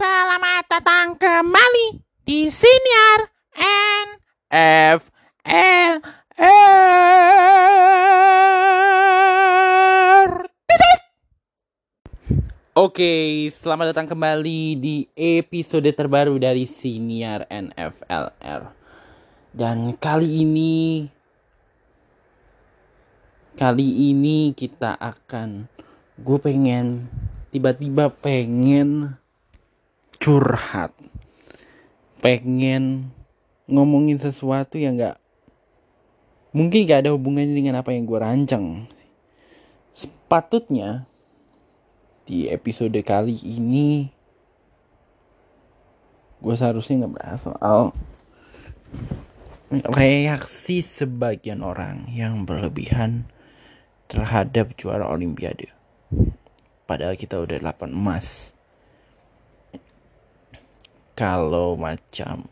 Selamat 0.00 0.64
datang 0.64 1.12
kembali 1.12 2.00
di 2.24 2.48
Senior 2.48 3.20
NFL. 4.56 6.00
Oke, 12.80 13.12
selamat 13.52 13.92
datang 13.92 14.08
kembali 14.08 14.80
di 14.80 15.04
episode 15.12 15.92
terbaru 15.92 16.40
dari 16.40 16.64
Senior 16.64 17.44
NFLR. 17.52 18.72
Dan 19.52 20.00
kali 20.00 20.48
ini 20.48 21.04
kali 23.52 24.16
ini 24.16 24.56
kita 24.56 24.96
akan 24.96 25.68
gue 26.16 26.38
pengen 26.40 27.04
tiba-tiba 27.52 28.08
pengen 28.08 29.20
curhat. 30.20 30.92
Pengen 32.20 33.08
ngomongin 33.64 34.20
sesuatu 34.20 34.76
yang 34.76 35.00
gak 35.00 35.16
mungkin 36.52 36.84
gak 36.84 37.08
ada 37.08 37.16
hubungannya 37.16 37.56
dengan 37.56 37.80
apa 37.80 37.96
yang 37.96 38.04
gue 38.04 38.20
rancang. 38.20 38.84
Sepatutnya 39.96 41.08
di 42.28 42.46
episode 42.52 43.00
kali 43.02 43.34
ini 43.40 44.12
gue 46.40 46.54
seharusnya 46.56 47.08
ngebahas 47.08 47.40
soal 47.40 47.80
reaksi 49.70 50.84
sebagian 50.84 51.64
orang 51.64 52.10
yang 52.12 52.44
berlebihan 52.44 53.24
terhadap 54.10 54.74
juara 54.76 55.06
olimpiade. 55.08 55.72
Padahal 56.84 57.14
kita 57.14 57.38
udah 57.38 57.62
8 57.62 57.94
emas 57.94 58.50
kalau 61.20 61.76
macam 61.76 62.48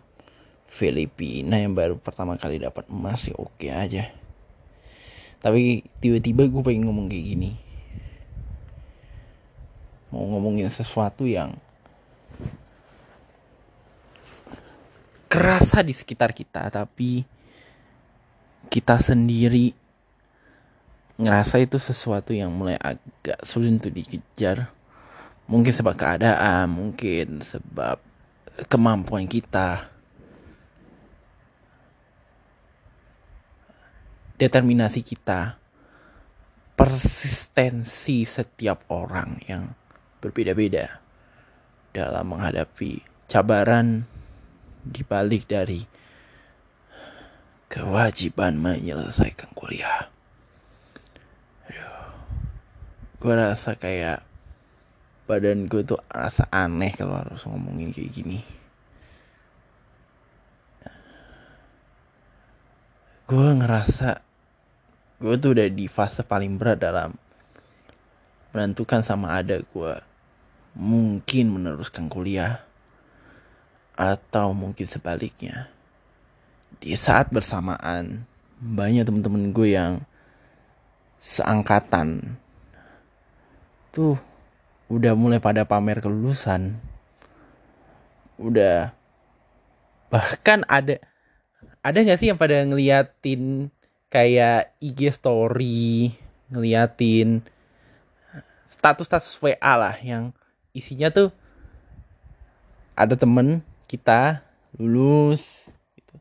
Filipina 0.68 1.56
yang 1.56 1.72
baru 1.72 1.96
pertama 1.96 2.36
kali 2.36 2.60
dapat 2.60 2.84
emas 2.92 3.24
ya 3.24 3.32
oke 3.40 3.64
aja. 3.72 4.12
Tapi 5.40 5.80
tiba-tiba 6.04 6.44
gue 6.44 6.60
pengen 6.60 6.84
ngomong 6.84 7.08
kayak 7.08 7.24
gini. 7.32 7.56
Mau 10.12 10.28
ngomongin 10.28 10.68
sesuatu 10.68 11.24
yang 11.24 11.56
kerasa 15.32 15.80
di 15.80 15.96
sekitar 15.96 16.36
kita 16.36 16.68
tapi 16.68 17.24
kita 18.68 19.00
sendiri 19.00 19.72
ngerasa 21.16 21.56
itu 21.60 21.80
sesuatu 21.80 22.36
yang 22.36 22.52
mulai 22.52 22.76
agak 22.76 23.40
sulit 23.48 23.72
untuk 23.72 23.96
dikejar. 23.96 24.68
Mungkin 25.48 25.72
sebab 25.72 25.96
keadaan 25.96 26.68
mungkin 26.68 27.40
sebab 27.40 28.07
kemampuan 28.66 29.30
kita. 29.30 29.86
Determinasi 34.34 35.06
kita. 35.06 35.54
Persistensi 36.78 38.22
setiap 38.22 38.86
orang 38.90 39.42
yang 39.46 39.74
berbeda-beda 40.18 41.02
dalam 41.90 42.34
menghadapi 42.34 43.02
cabaran 43.26 44.06
dibalik 44.86 45.50
dari 45.50 45.82
kewajiban 47.66 48.54
menyelesaikan 48.62 49.50
kuliah. 49.58 50.06
Gue 53.18 53.34
rasa 53.34 53.74
kayak 53.74 54.22
badan 55.28 55.68
gue 55.68 55.84
tuh 55.84 56.00
rasa 56.08 56.48
aneh 56.48 56.96
kalau 56.96 57.20
harus 57.20 57.44
ngomongin 57.44 57.92
kayak 57.92 58.10
gini. 58.10 58.40
Gue 63.28 63.48
ngerasa 63.52 64.24
gue 65.20 65.34
tuh 65.36 65.52
udah 65.52 65.68
di 65.68 65.84
fase 65.84 66.24
paling 66.24 66.56
berat 66.56 66.80
dalam 66.80 67.12
menentukan 68.56 69.04
sama 69.04 69.36
ada 69.36 69.60
gue 69.60 69.94
mungkin 70.72 71.52
meneruskan 71.52 72.08
kuliah 72.08 72.64
atau 74.00 74.56
mungkin 74.56 74.88
sebaliknya. 74.88 75.68
Di 76.80 76.96
saat 76.96 77.28
bersamaan 77.28 78.24
banyak 78.56 79.04
temen-temen 79.04 79.52
gue 79.52 79.76
yang 79.76 80.00
seangkatan 81.20 82.38
tuh 83.90 84.16
udah 84.88 85.12
mulai 85.12 85.38
pada 85.38 85.68
pamer 85.68 86.00
kelulusan. 86.00 86.80
Udah. 88.40 88.96
Bahkan 90.08 90.64
ada 90.64 90.96
ada 91.84 91.98
nggak 92.00 92.18
sih 92.18 92.28
yang 92.32 92.40
pada 92.40 92.64
ngeliatin 92.64 93.68
kayak 94.08 94.72
IG 94.80 95.12
story 95.12 96.16
ngeliatin 96.48 97.44
status-status 98.68 99.36
WA 99.40 99.72
lah 99.76 99.96
yang 100.00 100.32
isinya 100.72 101.12
tuh 101.12 101.28
ada 102.96 103.12
temen 103.16 103.60
kita 103.84 104.44
lulus 104.76 105.68
gitu. 105.96 106.16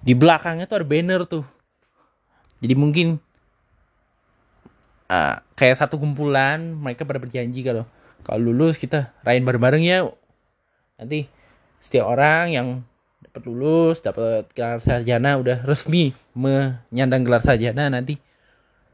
di 0.00 0.12
belakangnya 0.16 0.64
tuh 0.64 0.80
ada 0.80 0.86
banner 0.88 1.20
tuh. 1.28 1.44
Jadi 2.60 2.74
mungkin 2.76 3.20
uh, 5.10 5.42
kayak 5.58 5.82
satu 5.82 5.98
kumpulan 5.98 6.62
mereka 6.78 7.02
pada 7.02 7.18
berjanji 7.18 7.66
kalau 7.66 7.84
kalau 8.22 8.54
lulus 8.54 8.78
kita 8.78 9.10
rayain 9.26 9.42
bareng-bareng 9.42 9.82
ya. 9.82 10.06
Nanti 11.00 11.26
setiap 11.82 12.14
orang 12.14 12.54
yang 12.54 12.66
dapat 13.24 13.42
lulus 13.48 14.04
dapat 14.04 14.46
gelar 14.54 14.78
sarjana 14.78 15.40
udah 15.40 15.66
resmi 15.66 16.14
menyandang 16.36 17.26
gelar 17.26 17.42
sarjana 17.42 17.90
nanti 17.90 18.20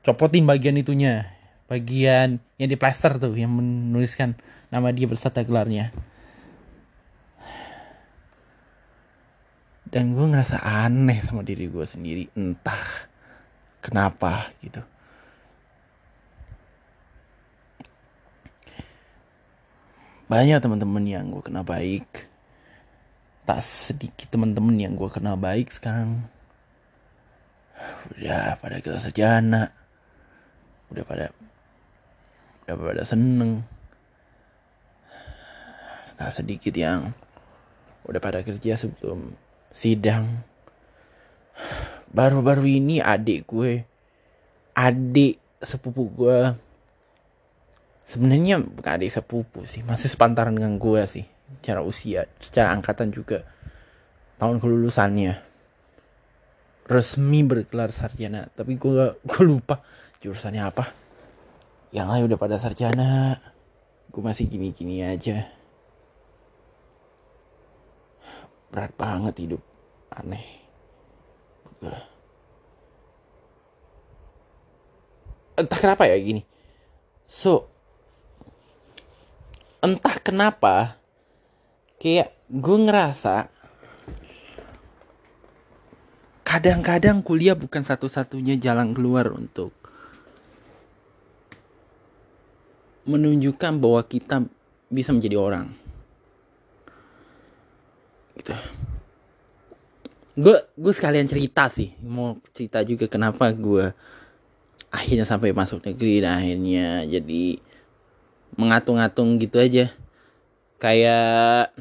copotin 0.00 0.48
bagian 0.48 0.80
itunya. 0.80 1.36
Bagian 1.66 2.38
yang 2.62 2.68
di 2.70 2.78
plaster 2.78 3.18
tuh 3.18 3.34
yang 3.34 3.50
menuliskan 3.50 4.38
nama 4.70 4.94
dia 4.94 5.10
berserta 5.10 5.42
gelarnya. 5.42 5.90
Dan 9.86 10.14
gue 10.14 10.26
ngerasa 10.30 10.62
aneh 10.62 11.22
sama 11.26 11.42
diri 11.42 11.66
gue 11.66 11.82
sendiri. 11.82 12.30
Entah 12.38 13.10
kenapa 13.82 14.54
gitu 14.62 14.82
banyak 20.26 20.58
teman-teman 20.58 21.04
yang 21.06 21.30
gue 21.30 21.42
kenal 21.42 21.62
baik. 21.62 22.26
Tak 23.46 23.62
sedikit 23.62 24.26
teman-teman 24.34 24.74
yang 24.74 24.92
gue 24.98 25.06
kenal 25.06 25.38
baik 25.38 25.70
sekarang. 25.70 26.26
Udah 28.10 28.58
pada 28.58 28.82
kita 28.82 28.98
sejana 28.98 29.70
udah 30.90 31.04
pada 31.06 31.26
udah 32.66 32.74
pada 32.74 33.04
seneng. 33.06 33.62
Tak 36.16 36.32
sedikit 36.32 36.72
yang 36.72 37.12
udah 38.06 38.20
pada 38.22 38.40
kerja 38.40 38.78
sebelum 38.78 39.34
sidang. 39.74 40.46
Baru-baru 42.10 42.80
ini 42.80 43.02
adik 43.02 43.50
gue 43.50 43.84
adik 44.76 45.40
sepupu 45.60 46.08
gue 46.12 46.38
sebenarnya 48.06 48.62
bukan 48.62 48.92
adik 48.96 49.12
sepupu 49.12 49.66
sih. 49.66 49.82
Masih 49.82 50.08
sepantaran 50.08 50.54
dengan 50.54 50.78
gue 50.78 51.02
sih. 51.10 51.26
Secara 51.60 51.82
usia 51.82 52.30
secara 52.38 52.72
angkatan 52.72 53.10
juga. 53.10 53.42
Tahun 54.38 54.62
kelulusannya. 54.62 55.42
Resmi 56.86 57.40
bergelar 57.42 57.90
sarjana. 57.90 58.46
Tapi 58.54 58.78
gue 58.78 59.18
gue 59.28 59.42
lupa 59.42 59.82
jurusannya 60.22 60.62
apa. 60.62 60.84
Yang 61.90 62.06
lain 62.06 62.22
udah 62.30 62.38
pada 62.38 62.56
sarjana. 62.56 63.42
Gue 64.08 64.22
masih 64.22 64.46
gini-gini 64.46 65.02
aja. 65.02 65.50
Berat 68.70 68.94
banget 68.94 69.34
hidup. 69.42 69.62
Aneh. 70.14 70.46
Gue 71.82 72.16
entah 75.56 75.78
kenapa 75.80 76.04
ya 76.06 76.16
gini. 76.20 76.44
So 77.24 77.75
entah 79.80 80.16
kenapa 80.20 80.96
kayak 82.00 82.32
gue 82.48 82.78
ngerasa 82.88 83.50
kadang-kadang 86.46 87.26
kuliah 87.26 87.58
bukan 87.58 87.82
satu-satunya 87.82 88.54
jalan 88.62 88.94
keluar 88.94 89.34
untuk 89.34 89.74
menunjukkan 93.06 93.82
bahwa 93.82 94.02
kita 94.06 94.46
bisa 94.90 95.10
menjadi 95.10 95.36
orang. 95.38 95.66
Gitu. 98.38 98.54
Gue 100.38 100.56
gue 100.78 100.92
sekalian 100.94 101.26
cerita 101.26 101.66
sih. 101.66 101.94
Mau 102.02 102.38
cerita 102.54 102.82
juga 102.86 103.10
kenapa 103.10 103.50
gue 103.50 103.90
akhirnya 104.90 105.26
sampai 105.26 105.50
masuk 105.50 105.82
negeri 105.82 106.22
dan 106.22 106.38
akhirnya 106.38 106.86
jadi 107.10 107.58
mengatung-atung 108.56 109.36
gitu 109.38 109.60
aja. 109.60 109.92
Kayak 110.80 111.72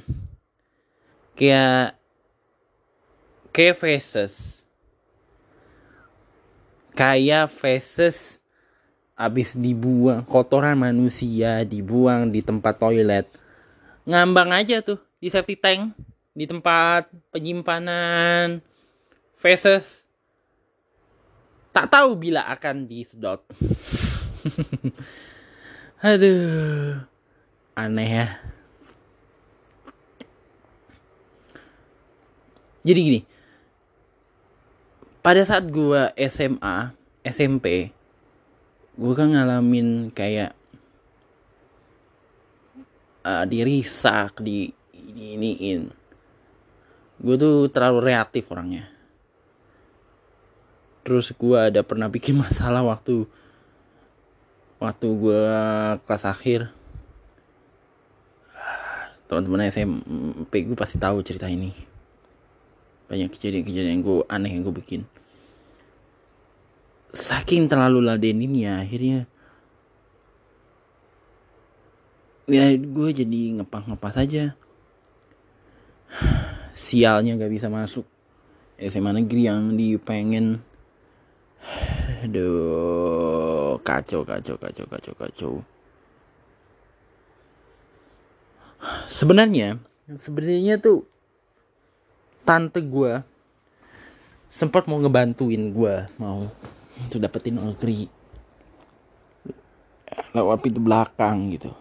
kayak 1.35 1.95
kayak 3.51 3.75
faces. 3.79 4.63
Kayak 6.95 7.51
faces 7.51 8.39
abis 9.15 9.55
dibuang 9.55 10.27
kotoran 10.27 10.75
manusia 10.75 11.63
dibuang 11.63 12.27
di 12.31 12.43
tempat 12.43 12.75
toilet. 12.79 13.27
Ngambang 14.03 14.51
aja 14.51 14.83
tuh 14.83 14.99
di 15.19 15.31
safety 15.31 15.55
tank 15.55 15.95
di 16.35 16.43
tempat 16.43 17.07
penyimpanan 17.31 18.59
faces. 19.39 20.03
Tak 21.75 21.91
tahu 21.91 22.15
bila 22.15 22.47
akan 22.55 22.87
disedot 22.87 23.43
aduh. 26.05 27.01
Aneh 27.73 28.09
ya. 28.13 28.27
Jadi 32.85 32.99
gini. 33.01 33.21
Pada 35.25 35.41
saat 35.41 35.65
gue 35.65 36.13
SMA 36.29 36.93
SMP 37.25 37.89
gue 38.95 39.13
kan 39.17 39.27
ngalamin 39.27 40.07
kayak 40.13 40.55
uh, 43.25 43.43
dirisak 43.49 44.39
di 44.39 44.69
ini 44.93 45.33
iniin. 45.35 45.89
Gue 47.17 47.35
tuh 47.35 47.67
terlalu 47.73 48.13
reaktif 48.13 48.45
orangnya. 48.53 48.87
Terus 51.01 51.33
gue 51.33 51.57
ada 51.57 51.81
pernah 51.81 52.07
bikin 52.07 52.37
masalah 52.45 52.85
waktu 52.85 53.25
waktu 54.85 55.07
gue 55.17 55.43
kelas 56.05 56.25
akhir. 56.29 56.69
Teman-teman 59.25 59.65
SMP 59.67 60.69
gue 60.69 60.77
pasti 60.77 61.01
tahu 61.01 61.25
cerita 61.25 61.49
ini. 61.49 61.73
Banyak 63.09 63.33
kejadian-kejadian 63.33 64.05
gue 64.05 64.21
aneh 64.29 64.53
yang 64.53 64.61
gue 64.61 64.75
bikin. 64.77 65.01
Saking 67.15 67.65
terlalu 67.71 68.05
ladeninnya 68.05 68.83
akhirnya 68.83 69.25
ya 72.45 72.69
gue 72.77 73.09
jadi 73.09 73.41
ngepas-ngepas 73.61 74.15
aja. 74.21 74.53
Sialnya 76.75 77.39
gak 77.39 77.49
bisa 77.49 77.71
masuk 77.71 78.05
SMA 78.77 79.15
negeri 79.15 79.47
yang 79.47 79.73
di 79.73 79.95
pengen 79.95 80.59
aduh 82.21 83.44
kacau 83.81 84.27
kacau 84.27 84.55
kacau 84.59 84.85
kacau 84.85 85.13
kacau. 85.15 85.53
Sebenarnya 89.07 89.81
sebenarnya 90.21 90.77
tuh 90.77 91.07
tante 92.45 92.83
gue 92.83 93.25
sempat 94.53 94.85
mau 94.85 95.01
ngebantuin 95.01 95.73
gue 95.73 95.95
mau 96.21 96.45
untuk 97.01 97.19
dapetin 97.19 97.57
negeri 97.57 98.07
lewat 100.35 100.59
pintu 100.61 100.79
belakang 100.83 101.49
gitu. 101.55 101.71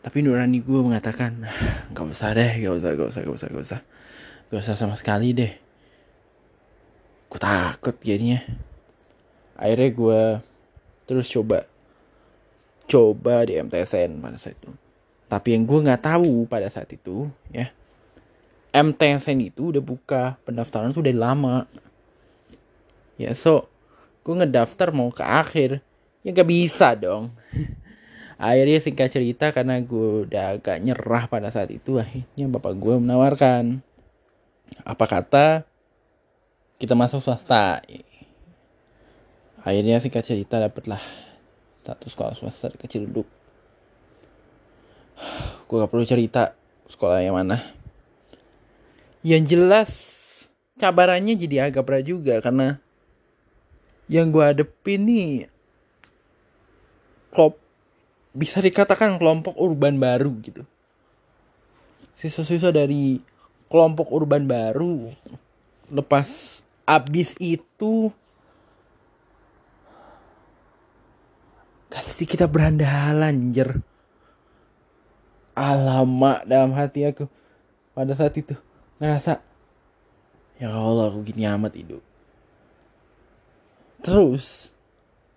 Tapi 0.00 0.20
nurani 0.20 0.60
gue 0.60 0.80
mengatakan 0.80 1.48
nggak 1.92 2.06
usah 2.08 2.32
deh 2.36 2.50
nggak 2.60 2.74
usah 2.76 2.90
nggak 2.92 3.08
usah 3.08 3.20
nggak 3.24 3.36
usah 3.36 3.48
nggak 3.50 3.64
usah. 3.64 3.80
Nggak 4.48 4.60
usah 4.62 4.74
sama 4.76 4.94
sekali 4.96 5.32
deh 5.32 5.63
gue 7.34 7.42
takut 7.42 7.98
jadinya. 7.98 8.38
Akhirnya 9.58 9.90
gue 9.90 10.22
terus 11.02 11.26
coba 11.26 11.66
coba 12.86 13.42
di 13.42 13.58
MTSN 13.58 14.22
pada 14.22 14.38
saat 14.38 14.54
itu. 14.54 14.70
Tapi 15.26 15.48
yang 15.58 15.66
gue 15.66 15.82
nggak 15.82 16.06
tahu 16.06 16.46
pada 16.46 16.70
saat 16.70 16.86
itu 16.94 17.26
ya 17.50 17.74
MTSN 18.70 19.50
itu 19.50 19.74
udah 19.74 19.82
buka 19.82 20.38
pendaftaran 20.46 20.94
tuh 20.94 21.02
udah 21.02 21.14
lama. 21.18 21.66
Ya 23.18 23.34
so 23.34 23.66
gue 24.22 24.34
ngedaftar 24.38 24.94
mau 24.94 25.10
ke 25.10 25.26
akhir 25.26 25.82
ya 26.22 26.30
gak 26.30 26.46
bisa 26.46 26.94
dong. 26.94 27.34
Akhirnya 28.38 28.78
singkat 28.82 29.10
cerita 29.14 29.50
karena 29.54 29.78
gue 29.78 30.26
udah 30.26 30.58
agak 30.58 30.82
nyerah 30.82 31.30
pada 31.30 31.54
saat 31.54 31.70
itu 31.70 32.02
akhirnya 32.02 32.50
bapak 32.50 32.74
gue 32.74 32.94
menawarkan 32.98 33.78
apa 34.82 35.04
kata 35.06 35.46
kita 36.78 36.98
masuk 36.98 37.22
swasta. 37.22 37.82
Akhirnya 39.64 40.02
singkat 40.02 40.26
cerita 40.26 40.60
dapetlah 40.60 41.00
satu 41.84 42.08
sekolah 42.08 42.34
swasta 42.36 42.72
kecil 42.74 43.08
duduk. 43.08 43.28
Gue 45.68 45.76
gak 45.80 45.90
perlu 45.92 46.04
cerita 46.04 46.56
sekolah 46.88 47.22
yang 47.22 47.36
mana. 47.36 47.62
Yang 49.24 49.42
jelas 49.56 49.90
cabarannya 50.76 51.38
jadi 51.38 51.70
agak 51.70 51.86
berat 51.86 52.04
juga 52.04 52.40
karena 52.42 52.82
yang 54.10 54.28
gue 54.28 54.44
hadepin 54.44 55.00
nih 55.08 55.28
klop 57.32 57.56
bisa 58.36 58.60
dikatakan 58.60 59.16
kelompok 59.16 59.56
urban 59.56 59.96
baru 59.96 60.34
gitu. 60.44 60.66
Siswa-siswa 62.14 62.74
dari 62.74 63.18
kelompok 63.72 64.12
urban 64.12 64.44
baru 64.44 65.08
lepas 65.88 66.60
abis 66.84 67.36
itu 67.40 68.12
kasih 71.88 72.26
kita 72.28 72.44
berandalan 72.50 73.54
jer 73.54 73.80
alamak 75.54 76.42
dalam 76.44 76.74
hati 76.74 77.06
aku 77.06 77.30
pada 77.94 78.12
saat 78.12 78.34
itu 78.34 78.58
ngerasa 78.98 79.38
ya 80.58 80.74
Allah 80.74 81.10
aku 81.10 81.22
gini 81.22 81.46
amat 81.46 81.78
hidup. 81.78 82.02
Terus 84.04 84.74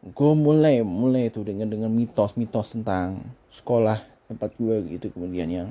gue 0.01 0.33
mulai 0.33 0.81
mulai 0.81 1.29
tuh 1.29 1.45
dengan 1.45 1.69
dengan 1.69 1.91
mitos-mitos 1.93 2.73
tentang 2.73 3.21
sekolah 3.53 4.01
tempat 4.27 4.53
gue 4.59 4.75
gitu 4.97 5.09
kemudian 5.11 5.49
yang 5.49 5.69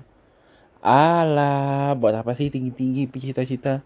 ala 0.83 1.93
buat 1.95 2.13
apa 2.17 2.33
sih 2.35 2.51
tinggi-tinggi 2.51 3.09
cita-cita 3.11 3.81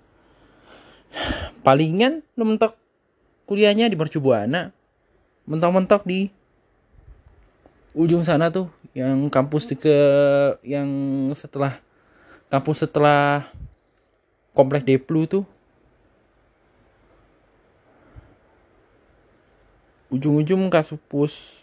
palingan 1.61 2.23
lu 2.39 2.45
mentok 2.47 2.79
kuliahnya 3.45 3.91
di 3.91 3.97
Mercubuana 3.99 4.71
mentok-mentok 5.51 6.07
di 6.07 6.31
ujung 7.95 8.23
sana 8.23 8.49
tuh 8.55 8.71
yang 8.95 9.27
kampus 9.31 9.75
ke 9.75 9.96
yang 10.63 10.89
setelah 11.34 11.82
kampus 12.51 12.87
setelah 12.87 13.46
komplek 14.55 14.82
Deplu 14.84 15.25
tuh. 15.31 15.44
Ujung-ujung 20.11 20.67
kampus 20.75 21.63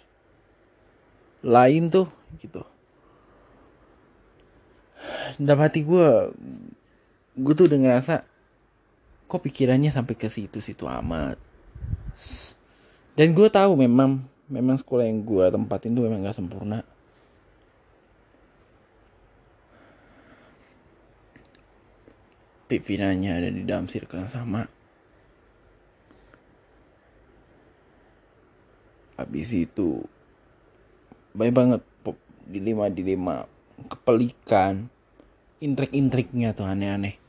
lain 1.44 1.92
tuh 1.92 2.08
gitu. 2.40 2.64
Dalam 5.36 5.60
hati 5.68 5.84
gue 5.84 6.32
gue 7.38 7.54
tuh 7.54 7.68
udah 7.68 7.78
ngerasa 7.78 8.24
kok 9.28 9.44
pikirannya 9.44 9.92
sampai 9.92 10.16
ke 10.16 10.32
situ-situ 10.32 10.88
amat. 10.88 11.36
Dan 13.14 13.36
gue 13.36 13.50
tahu 13.52 13.76
memang 13.76 14.24
memang 14.48 14.80
sekolah 14.80 15.04
yang 15.04 15.20
gue 15.22 15.46
tempatin 15.52 15.92
tuh 15.92 16.08
memang 16.08 16.24
gak 16.24 16.40
sempurna. 16.40 16.80
Pimpinannya 22.68 23.32
ada 23.32 23.50
di 23.52 23.64
dalam 23.64 23.88
circle 23.88 24.24
yang 24.24 24.32
sama. 24.32 24.64
Habis 29.20 29.50
itu 29.52 30.04
banyak 31.36 31.56
banget 31.56 31.82
dilema 32.48 32.88
dilema 32.88 33.38
kepelikan 33.92 34.88
intrik-intriknya 35.60 36.56
tuh 36.56 36.66
aneh-aneh 36.66 37.27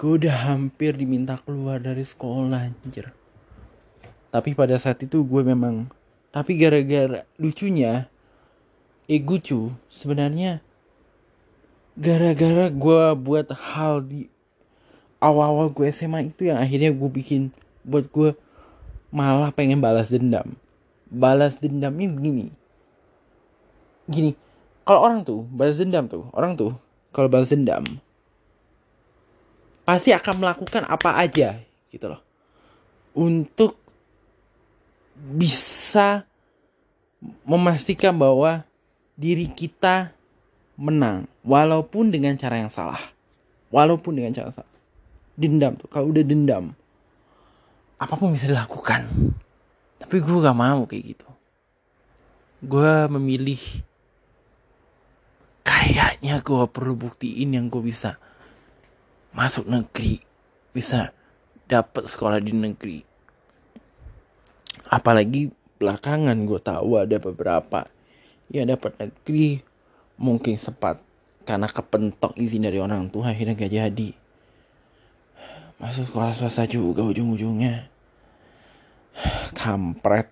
gue 0.00 0.16
udah 0.16 0.48
hampir 0.48 0.96
diminta 0.96 1.36
keluar 1.44 1.76
dari 1.76 2.00
sekolah 2.00 2.72
anjir. 2.72 3.12
Tapi 4.32 4.56
pada 4.56 4.80
saat 4.80 4.96
itu 5.04 5.20
gue 5.20 5.44
memang 5.44 5.92
tapi 6.32 6.56
gara-gara 6.56 7.28
lucunya 7.36 8.08
ego 9.04 9.36
cu 9.36 9.76
sebenarnya 9.92 10.64
gara-gara 12.00 12.72
gue 12.72 13.02
buat 13.20 13.52
hal 13.52 14.08
di 14.08 14.32
awal-awal 15.20 15.68
gue 15.68 15.92
SMA 15.92 16.32
itu 16.32 16.48
yang 16.48 16.56
akhirnya 16.56 16.96
gue 16.96 17.10
bikin 17.12 17.52
buat 17.84 18.08
gue 18.08 18.32
malah 19.12 19.52
pengen 19.52 19.84
balas 19.84 20.08
dendam. 20.08 20.56
Balas 21.12 21.60
dendamnya 21.60 22.08
begini. 22.08 22.48
Gini 24.08 24.32
kalau 24.88 25.04
orang 25.04 25.28
tuh 25.28 25.44
balas 25.52 25.76
dendam 25.76 26.08
tuh 26.08 26.24
orang 26.32 26.56
tuh 26.56 26.72
kalau 27.12 27.28
balas 27.28 27.52
dendam 27.52 27.84
pasti 29.90 30.14
akan 30.14 30.46
melakukan 30.46 30.86
apa 30.86 31.18
aja 31.18 31.58
gitu 31.90 32.06
loh. 32.06 32.22
Untuk 33.10 33.74
bisa 35.18 36.22
memastikan 37.42 38.14
bahwa 38.14 38.62
diri 39.18 39.50
kita 39.50 40.14
menang 40.78 41.26
walaupun 41.42 42.14
dengan 42.14 42.38
cara 42.38 42.62
yang 42.62 42.70
salah. 42.70 43.02
Walaupun 43.74 44.14
dengan 44.14 44.30
cara 44.30 44.54
salah. 44.54 44.70
Dendam 45.34 45.74
tuh 45.74 45.90
kalau 45.90 46.14
udah 46.14 46.22
dendam 46.22 46.70
apa 47.98 48.14
pun 48.14 48.30
bisa 48.30 48.46
dilakukan. 48.46 49.10
Tapi 49.98 50.16
gue 50.22 50.36
gak 50.38 50.54
mau 50.54 50.86
kayak 50.86 51.18
gitu. 51.18 51.28
Gue 52.62 53.10
memilih 53.10 53.58
kayaknya 55.66 56.38
gue 56.38 56.64
perlu 56.70 56.94
buktiin 56.94 57.58
yang 57.58 57.66
gue 57.66 57.82
bisa 57.82 58.29
masuk 59.30 59.66
negeri 59.66 60.22
bisa 60.74 61.14
dapat 61.70 62.10
sekolah 62.10 62.42
di 62.42 62.50
negeri. 62.50 62.98
Apalagi 64.90 65.54
belakangan 65.78 66.34
gue 66.46 66.60
tahu 66.60 66.98
ada 66.98 67.16
beberapa 67.22 67.86
yang 68.50 68.66
dapat 68.66 68.98
negeri 68.98 69.62
mungkin 70.18 70.58
sempat 70.58 70.98
karena 71.46 71.70
kepentok 71.70 72.34
izin 72.36 72.66
dari 72.66 72.82
orang 72.82 73.06
tua 73.08 73.30
akhirnya 73.30 73.54
gak 73.54 73.72
jadi. 73.72 74.10
Masuk 75.80 76.10
sekolah 76.10 76.36
swasta 76.36 76.68
juga 76.68 77.00
ujung-ujungnya. 77.06 77.88
Kampret. 79.56 80.28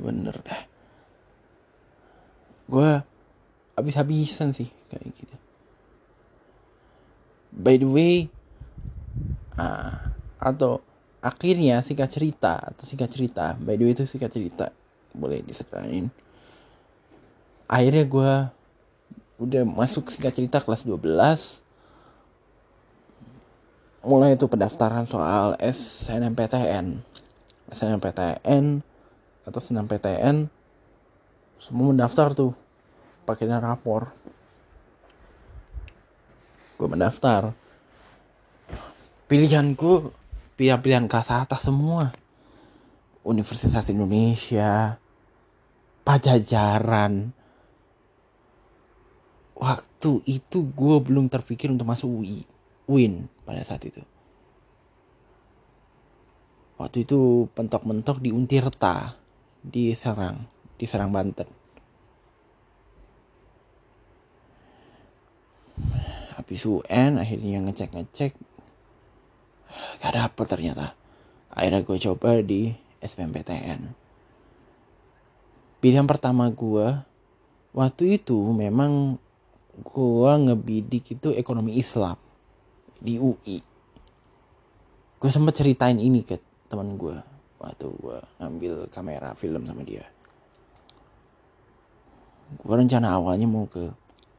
Bener 0.00 0.36
dah. 0.40 0.62
Gue 2.70 2.90
habis-habisan 3.74 4.54
sih 4.54 4.70
kayak 4.88 5.10
gitu 5.16 5.39
by 7.50 7.76
the 7.76 7.88
way 7.88 8.14
uh, 9.58 10.14
atau 10.40 10.80
akhirnya 11.20 11.84
singkat 11.84 12.08
cerita 12.08 12.56
atau 12.56 12.84
singkat 12.88 13.12
cerita 13.12 13.54
by 13.60 13.76
the 13.76 13.84
way 13.84 13.92
itu 13.92 14.08
singkat 14.08 14.32
cerita 14.32 14.72
boleh 15.10 15.42
diserahin. 15.42 16.08
Akhirnya 17.70 18.06
gue 18.06 18.32
udah 19.40 19.62
masuk 19.64 20.12
singkat 20.12 20.36
cerita 20.36 20.60
kelas 20.60 20.84
12 20.84 21.00
mulai 24.04 24.36
itu 24.36 24.44
pendaftaran 24.48 25.04
soal 25.08 25.56
SNMPTN 25.60 27.00
SNMPTN 27.72 28.84
atau 29.48 29.60
SNMPTN 29.60 30.48
semua 31.60 31.92
mendaftar 31.92 32.32
tuh 32.32 32.52
pakai 33.28 33.48
rapor 33.48 34.12
gue 36.80 36.88
mendaftar 36.88 37.52
pilihanku 39.28 40.16
pilihan-pilihan 40.56 41.12
kelas 41.12 41.28
atas 41.28 41.68
semua 41.68 42.16
Universitas 43.20 43.92
Indonesia 43.92 44.96
Pajajaran 46.00 47.36
waktu 49.60 50.24
itu 50.24 50.72
gue 50.72 50.96
belum 51.04 51.28
terpikir 51.28 51.68
untuk 51.68 51.84
masuk 51.84 52.24
UI 52.24 52.48
win 52.88 53.28
pada 53.44 53.60
saat 53.60 53.84
itu. 53.84 54.00
Waktu 56.80 57.04
itu 57.04 57.44
pentok-mentok 57.52 58.24
di 58.24 58.32
Untirta 58.32 59.20
di 59.60 59.92
Serang, 59.92 60.48
di 60.80 60.88
Serang 60.88 61.12
Banten. 61.12 61.60
Habis 66.50 66.66
UN 66.66 67.22
akhirnya 67.22 67.62
ngecek-ngecek 67.62 68.34
gak 70.02 70.14
dapet 70.18 70.46
ternyata. 70.50 70.98
Akhirnya 71.54 71.86
gue 71.86 71.98
coba 72.10 72.42
di 72.42 72.74
SPMPTN. 72.98 73.94
Pilihan 75.78 76.10
pertama 76.10 76.50
gue 76.50 77.06
waktu 77.70 78.18
itu 78.18 78.34
memang 78.50 79.14
gue 79.78 80.32
ngebidik 80.50 81.14
itu 81.14 81.30
ekonomi 81.30 81.78
Islam 81.78 82.18
di 83.00 83.16
UI 83.16 83.62
gue 85.20 85.30
sempet 85.30 85.52
ceritain 85.56 85.96
ini 86.00 86.24
ke 86.24 86.40
teman 86.68 86.96
gue 86.96 87.16
waktu 87.60 87.86
gue 87.92 88.18
ngambil 88.40 88.74
kamera 88.88 89.32
film 89.36 89.64
sama 89.64 89.84
dia 89.84 90.04
gue 92.60 92.74
rencana 92.74 93.14
awalnya 93.14 93.46
mau 93.46 93.68
ke 93.70 93.88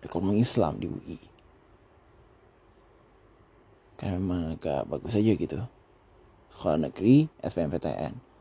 ekonomi 0.03 0.41
Islam 0.44 0.77
di 0.77 0.89
UI 0.89 1.30
karena 4.01 4.17
memang 4.17 4.58
agak 4.58 4.89
bagus 4.89 5.13
aja 5.13 5.38
gitu. 5.38 5.62
Sekolah 6.58 6.89
negeri 6.89 7.29
SPMPTN 7.38 8.31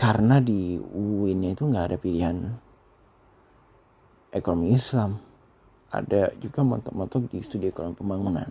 karena 0.00 0.40
di 0.40 0.80
UIN 0.80 1.52
itu 1.52 1.68
nggak 1.68 1.92
ada 1.92 1.98
pilihan 2.00 2.56
ekonomi 4.32 4.72
Islam. 4.72 5.20
Ada 5.92 6.32
juga 6.40 6.64
mentok-mentok 6.64 7.28
di 7.28 7.44
studi 7.44 7.68
ekonomi 7.68 8.00
pembangunan. 8.00 8.48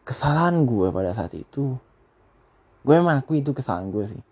Kesalahan 0.00 0.64
gue 0.64 0.88
pada 0.88 1.12
saat 1.12 1.36
itu 1.36 1.76
gue 2.80 2.96
mengakui 2.96 3.44
itu 3.44 3.52
kesalahan 3.52 3.92
gue 3.92 4.04
sih. 4.08 4.22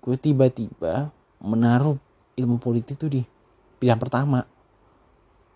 Gue 0.00 0.16
tiba-tiba 0.16 1.12
menaruh 1.44 2.00
ilmu 2.40 2.56
politik 2.64 2.96
itu 2.96 3.12
di 3.12 3.20
pilihan 3.76 4.00
pertama 4.00 4.48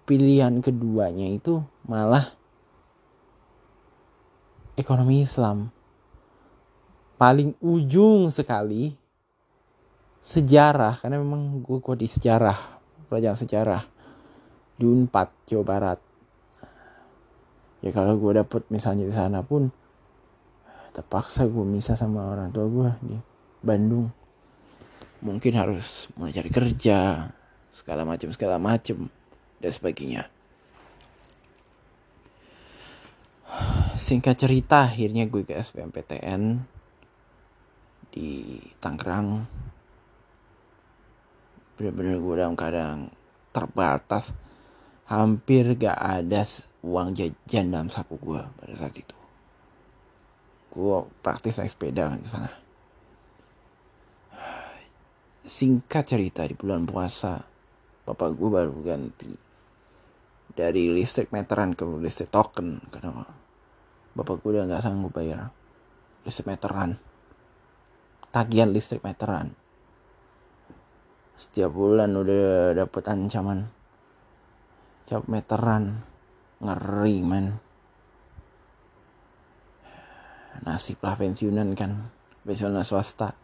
pilihan 0.06 0.62
keduanya 0.62 1.26
itu 1.26 1.60
malah 1.84 2.30
ekonomi 4.78 5.26
Islam. 5.26 5.74
Paling 7.18 7.58
ujung 7.58 8.30
sekali 8.30 8.94
sejarah 10.22 11.02
karena 11.02 11.18
memang 11.18 11.58
gue 11.58 11.78
kuat 11.82 11.98
di 11.98 12.06
sejarah 12.06 12.78
pelajaran 13.10 13.38
sejarah 13.38 13.82
di 14.78 14.84
Unpad 14.84 15.28
Jawa 15.48 15.64
Barat. 15.64 15.98
Ya 17.82 17.90
kalau 17.90 18.18
gue 18.18 18.36
dapet 18.36 18.62
misalnya 18.68 19.08
di 19.08 19.14
sana 19.14 19.40
pun 19.42 19.70
terpaksa 20.92 21.44
gue 21.48 21.64
bisa 21.72 21.92
sama 21.96 22.30
orang 22.32 22.52
tua 22.52 22.66
gue 22.68 22.90
di 23.04 23.16
Bandung. 23.64 24.12
Mungkin 25.24 25.52
harus 25.56 26.12
mulai 26.14 26.36
cari 26.36 26.50
kerja 26.52 27.30
segala 27.72 28.04
macam 28.04 28.28
segala 28.32 28.60
macam 28.60 29.08
dan 29.60 29.72
sebagainya. 29.72 30.22
Singkat 33.96 34.36
cerita 34.36 34.86
akhirnya 34.86 35.24
gue 35.26 35.42
ke 35.42 35.56
SBMPTN 35.56 36.62
di 38.12 38.60
Tangerang. 38.76 39.48
Bener-bener 41.76 42.20
gue 42.20 42.34
dalam 42.36 42.54
keadaan 42.54 43.08
terbatas. 43.50 44.36
Hampir 45.06 45.78
gak 45.78 45.96
ada 45.96 46.42
uang 46.82 47.14
jajan 47.14 47.70
dalam 47.70 47.88
saku 47.88 48.18
gue 48.18 48.42
pada 48.42 48.74
saat 48.74 48.94
itu. 48.98 49.16
Gue 50.70 51.06
praktis 51.22 51.56
naik 51.56 51.72
sepeda 51.72 52.10
ke 52.18 52.28
sana. 52.28 52.50
Singkat 55.46 56.04
cerita 56.04 56.42
di 56.42 56.58
bulan 56.58 56.84
puasa 56.84 57.38
bapak 58.06 58.38
gue 58.38 58.48
baru 58.50 58.74
ganti 58.86 59.45
dari 60.56 60.88
listrik 60.88 61.28
meteran 61.30 61.76
ke 61.76 61.84
listrik 62.00 62.32
token. 62.32 62.80
Karena 62.88 63.20
bapak 64.16 64.40
gue 64.40 64.56
udah 64.56 64.64
nggak 64.64 64.82
sanggup 64.82 65.12
bayar 65.12 65.52
listrik 66.24 66.48
meteran. 66.48 66.96
Tagihan 68.32 68.72
listrik 68.72 69.04
meteran. 69.04 69.52
Setiap 71.36 71.68
bulan 71.68 72.16
udah 72.16 72.72
dapet 72.72 73.04
ancaman. 73.06 73.68
Cap 75.04 75.28
meteran. 75.28 76.02
Ngeri 76.56 77.20
man 77.20 77.60
nasib 80.64 80.98
lah 81.04 81.14
pensiunan 81.14 81.76
kan. 81.76 82.10
Pensiunan 82.42 82.82
swasta. 82.82 83.36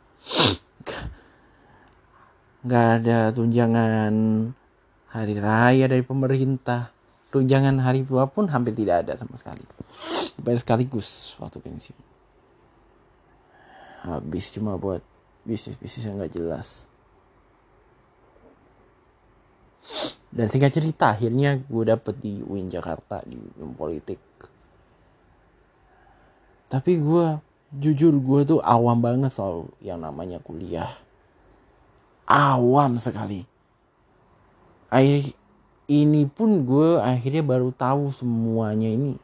Nggak 2.65 2.87
ada 2.99 3.19
tunjangan 3.31 4.15
hari 5.13 5.35
raya 5.37 5.87
dari 5.93 6.01
pemerintah 6.01 7.02
tunjangan 7.33 7.81
hari 7.81 8.05
tua 8.05 8.29
pun 8.29 8.47
hampir 8.53 8.77
tidak 8.77 9.09
ada 9.09 9.17
sama 9.17 9.41
sekali. 9.41 9.65
Bayar 10.37 10.61
sekaligus 10.61 11.33
waktu 11.41 11.59
pensiun. 11.65 11.99
Habis 14.05 14.53
cuma 14.53 14.77
buat 14.77 15.01
bisnis 15.43 15.81
bisnis 15.81 16.05
yang 16.05 16.21
nggak 16.21 16.35
jelas. 16.37 16.85
Dan 20.33 20.49
singkat 20.49 20.73
cerita 20.73 21.13
akhirnya 21.13 21.61
gue 21.61 21.85
dapet 21.85 22.17
di 22.21 22.41
UIN 22.41 22.69
Jakarta 22.69 23.21
di 23.25 23.37
ilmu 23.37 23.77
politik. 23.77 24.21
Tapi 26.73 26.93
gue 26.97 27.37
jujur 27.73 28.17
gue 28.17 28.41
tuh 28.49 28.61
awam 28.65 29.01
banget 29.01 29.33
soal 29.33 29.69
yang 29.85 30.01
namanya 30.01 30.41
kuliah. 30.41 30.89
Awam 32.25 32.97
sekali. 32.97 33.45
Akhir 34.89 35.37
ini 35.93 36.25
pun 36.25 36.65
gue 36.65 36.97
akhirnya 36.97 37.45
baru 37.45 37.69
tahu 37.77 38.09
semuanya 38.09 38.89
ini. 38.89 39.21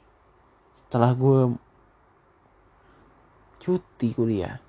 Setelah 0.77 1.17
gue 1.17 1.57
cuti 3.59 4.09
kuliah 4.13 4.61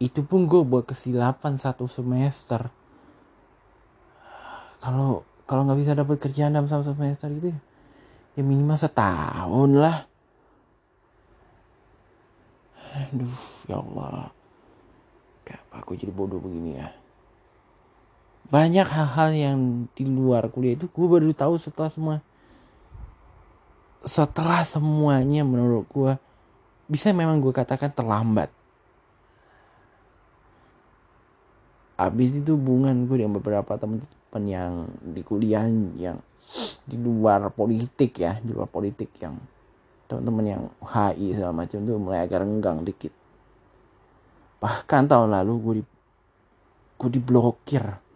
itu 0.00 0.24
pun 0.24 0.48
gue 0.48 0.64
buat 0.64 0.88
kesilapan 0.88 1.60
satu 1.60 1.84
semester. 1.84 2.72
Kalau 4.80 5.22
kalau 5.44 5.68
nggak 5.68 5.78
bisa 5.78 5.92
dapat 5.92 6.16
kerjaan 6.18 6.56
dalam 6.56 6.66
satu 6.66 6.96
semester 6.96 7.28
itu 7.28 7.52
ya 8.32 8.42
minimal 8.42 8.80
setahun 8.80 9.70
lah. 9.76 10.08
Aduh 13.12 13.40
ya 13.68 13.76
Allah. 13.78 14.32
Kenapa 15.44 15.84
aku 15.84 15.92
jadi 16.00 16.10
bodoh 16.10 16.40
begini 16.40 16.80
ya 16.80 17.01
banyak 18.52 18.84
hal-hal 18.84 19.30
yang 19.32 19.58
di 19.96 20.04
luar 20.04 20.52
kuliah 20.52 20.76
itu 20.76 20.84
gue 20.84 21.06
baru 21.08 21.32
tahu 21.32 21.56
setelah 21.56 21.88
semua 21.88 22.16
setelah 24.04 24.60
semuanya 24.68 25.40
menurut 25.40 25.88
gue 25.88 26.12
bisa 26.90 27.08
memang 27.16 27.40
gue 27.40 27.48
katakan 27.48 27.88
terlambat. 27.88 28.52
Habis 31.96 32.44
itu 32.44 32.58
hubungan 32.58 33.08
gue 33.08 33.24
dengan 33.24 33.40
beberapa 33.40 33.78
teman-teman 33.80 34.44
yang 34.44 34.72
di 35.00 35.22
kuliah 35.24 35.64
yang 35.96 36.20
di 36.84 37.00
luar 37.00 37.48
politik 37.54 38.20
ya 38.20 38.36
di 38.42 38.52
luar 38.52 38.68
politik 38.68 39.08
yang 39.22 39.40
teman-teman 40.10 40.44
yang 40.44 40.62
HI 40.84 41.32
segala 41.32 41.56
macam 41.56 41.78
tuh 41.88 41.96
mulai 41.96 42.26
agak 42.26 42.44
renggang 42.44 42.84
dikit. 42.84 43.14
Bahkan 44.60 45.08
tahun 45.08 45.30
lalu 45.40 45.52
gue 45.56 45.74
di 45.80 45.84
gue 47.00 47.10
diblokir 47.16 48.11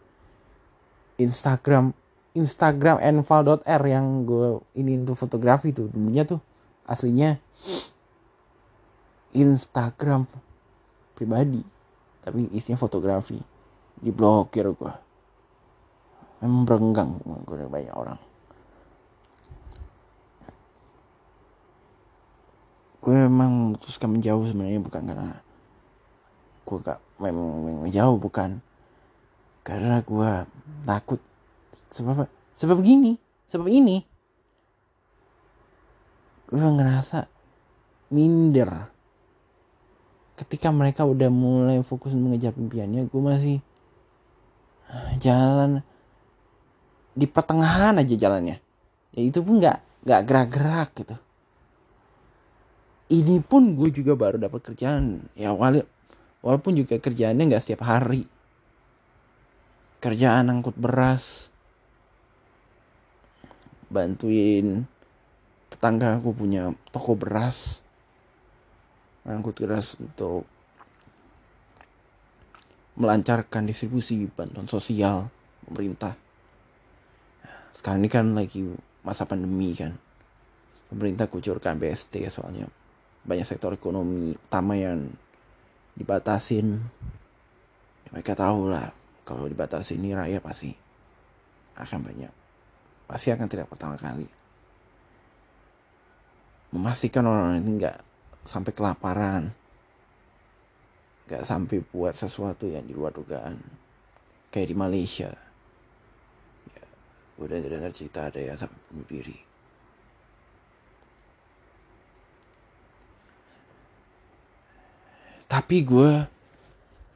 Instagram 1.17 1.97
Instagram 2.37 3.01
enval.r 3.01 3.83
yang 3.89 4.29
gue 4.29 4.61
ini 4.77 5.01
untuk 5.01 5.17
fotografi 5.17 5.73
tuh 5.73 5.89
dulunya 5.89 6.29
tuh 6.29 6.41
aslinya 6.85 7.41
Instagram 9.33 10.29
pribadi 11.17 11.65
tapi 12.21 12.51
isinya 12.53 12.77
fotografi 12.77 13.41
diblokir 14.01 14.69
gue 14.69 15.07
memang 16.45 16.63
berenggang 16.69 17.11
gue 17.25 17.65
banyak 17.67 17.95
orang. 17.97 18.21
Gue 23.01 23.15
memang 23.15 23.51
memutuskan 23.51 24.19
menjauh 24.19 24.51
sebenarnya 24.51 24.83
bukan 24.83 25.03
karena 25.07 25.31
gue 26.67 26.79
gak 26.83 26.99
memang, 27.23 27.47
memang 27.63 27.83
menjauh 27.87 28.17
bukan 28.19 28.59
karena 29.67 29.99
gue 30.07 30.31
takut. 30.87 31.19
Sebab 31.91 32.31
sebab 32.55 32.79
gini 32.79 33.19
sebab 33.51 33.67
ini. 33.67 34.07
Gue 36.47 36.63
ngerasa 36.63 37.27
minder. 38.15 38.95
Ketika 40.39 40.71
mereka 40.71 41.03
udah 41.03 41.27
mulai 41.27 41.83
fokus 41.83 42.15
mengejar 42.15 42.55
impiannya 42.55 43.11
gue 43.11 43.21
masih 43.21 43.59
jalan 45.19 45.83
di 47.19 47.27
pertengahan 47.27 47.99
aja 47.99 48.15
jalannya. 48.15 48.63
Ya 49.11 49.21
itu 49.27 49.43
pun 49.43 49.59
nggak 49.59 50.07
nggak 50.07 50.23
gerak-gerak 50.23 50.91
gitu. 50.95 51.17
Ini 53.07 53.43
pun 53.43 53.75
gue 53.75 53.91
juga 53.91 54.15
baru 54.15 54.39
dapat 54.39 54.63
kerjaan. 54.63 55.27
Ya 55.35 55.51
wala 55.51 55.83
walaupun 56.45 56.79
juga 56.79 57.03
kerjaannya 57.03 57.51
nggak 57.51 57.65
setiap 57.67 57.83
hari 57.83 58.36
kerjaan 60.07 60.47
angkut 60.47 60.79
beras 60.79 61.51
bantuin 63.91 64.87
tetangga 65.67 66.15
aku 66.23 66.31
punya 66.31 66.71
toko 66.95 67.19
beras 67.19 67.83
angkut 69.27 69.59
beras 69.59 69.99
untuk 69.99 70.47
melancarkan 72.97 73.69
distribusi 73.69 74.25
bantuan 74.33 74.65
sosial 74.65 75.29
pemerintah. 75.69 76.17
Sekarang 77.77 78.01
ini 78.01 78.09
kan 78.09 78.33
lagi 78.33 78.65
masa 79.05 79.29
pandemi 79.29 79.77
kan. 79.77 79.93
Pemerintah 80.89 81.29
kucurkan 81.29 81.77
BST 81.77 82.31
soalnya 82.33 82.71
banyak 83.27 83.45
sektor 83.45 83.75
ekonomi 83.77 84.33
utama 84.33 84.79
yang 84.81 85.13
dibatasin. 85.99 86.81
Ya, 88.07 88.09
mereka 88.17 88.33
tahu 88.33 88.73
lah 88.73 88.96
kalau 89.27 89.51
dibatasi 89.51 89.99
ini 89.99 90.15
rakyat 90.15 90.41
pasti 90.41 90.71
akan 91.77 92.01
banyak. 92.01 92.33
Pasti 93.11 93.35
akan 93.35 93.47
tidak 93.51 93.67
pertama 93.67 93.99
kali. 93.99 94.27
Memastikan 96.71 97.27
orang-orang 97.27 97.63
ini 97.67 97.71
nggak 97.83 97.99
sampai 98.47 98.73
kelaparan 98.73 99.51
gak 101.27 101.43
sampai 101.43 101.83
buat 101.83 102.15
sesuatu 102.15 102.71
yang 102.71 102.87
di 102.87 102.95
luar 102.95 103.11
dugaan 103.11 103.59
kayak 104.55 104.71
di 104.71 104.77
Malaysia 104.79 105.31
ya, 106.71 106.85
udah 107.43 107.59
dengar 107.59 107.91
cerita 107.91 108.31
ada 108.31 108.39
yang 108.39 108.55
sampai 108.55 108.79
bunuh 108.87 109.07
diri 109.11 109.39
tapi 115.51 115.83
gue 115.83 116.11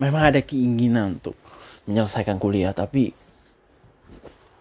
memang 0.02 0.22
ada 0.34 0.42
keinginan 0.42 1.22
untuk 1.22 1.38
menyelesaikan 1.90 2.38
kuliah 2.38 2.70
tapi 2.70 3.10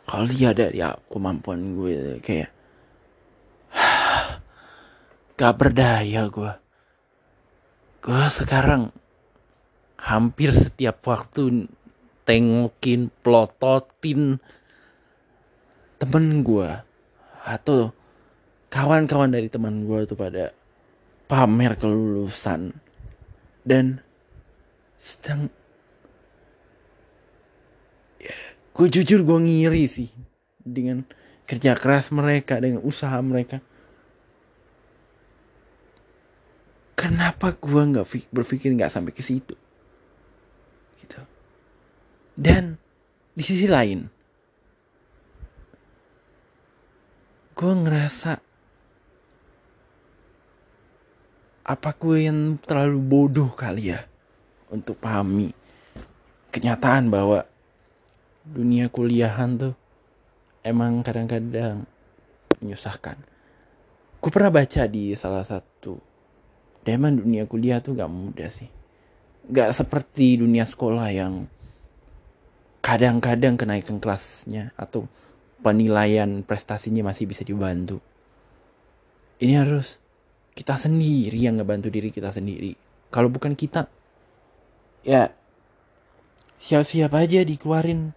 kalau 0.10 0.26
lihat 0.26 0.58
dari 0.58 0.82
ya, 0.82 0.98
kemampuan 1.06 1.78
gue 1.78 2.18
kayak 2.26 2.50
gak 5.38 5.54
berdaya 5.54 6.26
gue 6.26 6.52
gue 8.02 8.24
sekarang 8.34 8.90
hampir 10.00 10.56
setiap 10.56 11.04
waktu 11.06 11.68
tengokin, 12.24 13.12
plototin 13.26 14.40
temen 16.00 16.46
gue 16.46 16.70
atau 17.44 17.92
kawan-kawan 18.70 19.34
dari 19.34 19.50
teman 19.50 19.84
gue 19.84 20.06
tuh 20.06 20.16
pada 20.16 20.56
pamer 21.26 21.76
kelulusan. 21.76 22.78
Dan 23.66 24.00
sedang 24.96 25.50
ya, 28.22 28.38
gue 28.80 28.88
jujur 28.88 29.28
gue 29.28 29.40
ngiri 29.44 29.84
sih 29.92 30.08
dengan 30.56 31.04
kerja 31.44 31.76
keras 31.76 32.16
mereka 32.16 32.64
dengan 32.64 32.80
usaha 32.88 33.20
mereka. 33.20 33.60
Kenapa 36.96 37.52
gue 37.52 37.82
nggak 37.92 38.08
berpikir 38.32 38.72
nggak 38.72 38.92
sampai 38.92 39.12
ke 39.12 39.20
situ? 39.20 39.60
Dan 42.40 42.80
di 43.36 43.44
sisi 43.44 43.68
lain, 43.68 44.08
gue 47.52 47.74
ngerasa 47.84 48.40
apa 51.68 51.90
gue 52.00 52.32
yang 52.32 52.56
terlalu 52.64 53.00
bodoh 53.04 53.52
kali 53.52 53.92
ya 53.92 54.08
untuk 54.72 55.04
pahami 55.04 55.52
kenyataan 56.56 57.12
bahwa 57.12 57.44
dunia 58.46 58.88
kuliahan 58.88 59.60
tuh 59.60 59.74
emang 60.64 61.02
kadang-kadang 61.02 61.84
menyusahkan. 62.60 63.18
Gue 64.20 64.32
pernah 64.32 64.52
baca 64.52 64.84
di 64.88 65.16
salah 65.16 65.48
satu 65.48 66.10
Deman 66.80 67.20
dunia 67.20 67.44
kuliah 67.44 67.84
tuh 67.84 67.94
gak 67.94 68.10
mudah 68.10 68.48
sih. 68.48 68.66
Gak 69.52 69.76
seperti 69.76 70.40
dunia 70.40 70.64
sekolah 70.64 71.12
yang 71.12 71.46
kadang-kadang 72.80 73.60
kenaikan 73.60 74.00
kelasnya 74.00 74.72
atau 74.80 75.06
penilaian 75.60 76.42
prestasinya 76.42 77.12
masih 77.12 77.28
bisa 77.28 77.44
dibantu. 77.44 78.00
Ini 79.44 79.60
harus 79.60 80.00
kita 80.56 80.80
sendiri 80.80 81.36
yang 81.36 81.60
ngebantu 81.60 81.92
diri 81.92 82.10
kita 82.10 82.32
sendiri. 82.32 82.76
Kalau 83.12 83.28
bukan 83.28 83.54
kita, 83.54 83.86
ya 85.04 85.32
siap-siap 86.60 87.12
aja 87.16 87.44
dikeluarin 87.44 88.16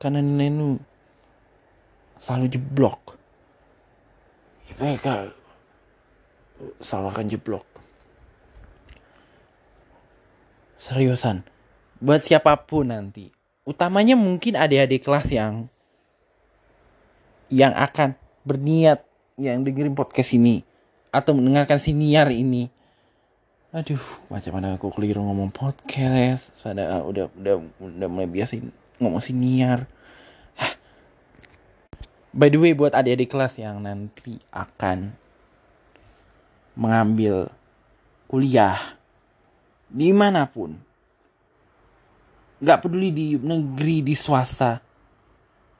karena 0.00 0.24
nenu 0.24 0.80
selalu 2.16 2.46
jeblok. 2.48 3.20
Mereka 4.80 5.30
salahkan 6.80 7.28
jeblok. 7.28 7.68
Seriusan, 10.80 11.44
buat 12.00 12.24
siapa 12.24 12.56
pun 12.64 12.88
nanti 12.88 13.28
utamanya 13.68 14.16
mungkin 14.16 14.56
adik-adik 14.56 15.04
kelas 15.04 15.28
yang 15.30 15.68
yang 17.52 17.76
akan 17.76 18.16
berniat 18.42 19.04
yang 19.36 19.60
dengerin 19.62 19.92
podcast 19.92 20.32
ini 20.32 20.64
atau 21.12 21.36
mendengarkan 21.36 21.76
siniar 21.76 22.32
ini 22.32 22.72
aduh 23.70 24.02
macam 24.26 24.58
mana 24.58 24.74
aku 24.74 24.90
keliru 24.90 25.22
ngomong 25.22 25.54
podcast 25.54 26.50
pada 26.58 26.98
uh, 26.98 27.02
udah 27.06 27.30
udah 27.38 27.54
udah 27.78 28.08
mulai 28.10 28.26
ngomong 29.00 29.24
Hah. 30.60 30.74
by 32.36 32.48
the 32.52 32.58
way 32.60 32.76
buat 32.76 32.92
adik-adik 32.92 33.32
kelas 33.32 33.56
yang 33.56 33.80
nanti 33.80 34.36
akan 34.52 35.16
mengambil 36.76 37.50
kuliah 38.30 38.78
di 39.90 40.14
mana 40.14 40.46
pun 40.46 40.78
nggak 42.60 42.80
peduli 42.84 43.08
di 43.10 43.26
negeri 43.40 44.04
di 44.04 44.14
swasta 44.14 44.90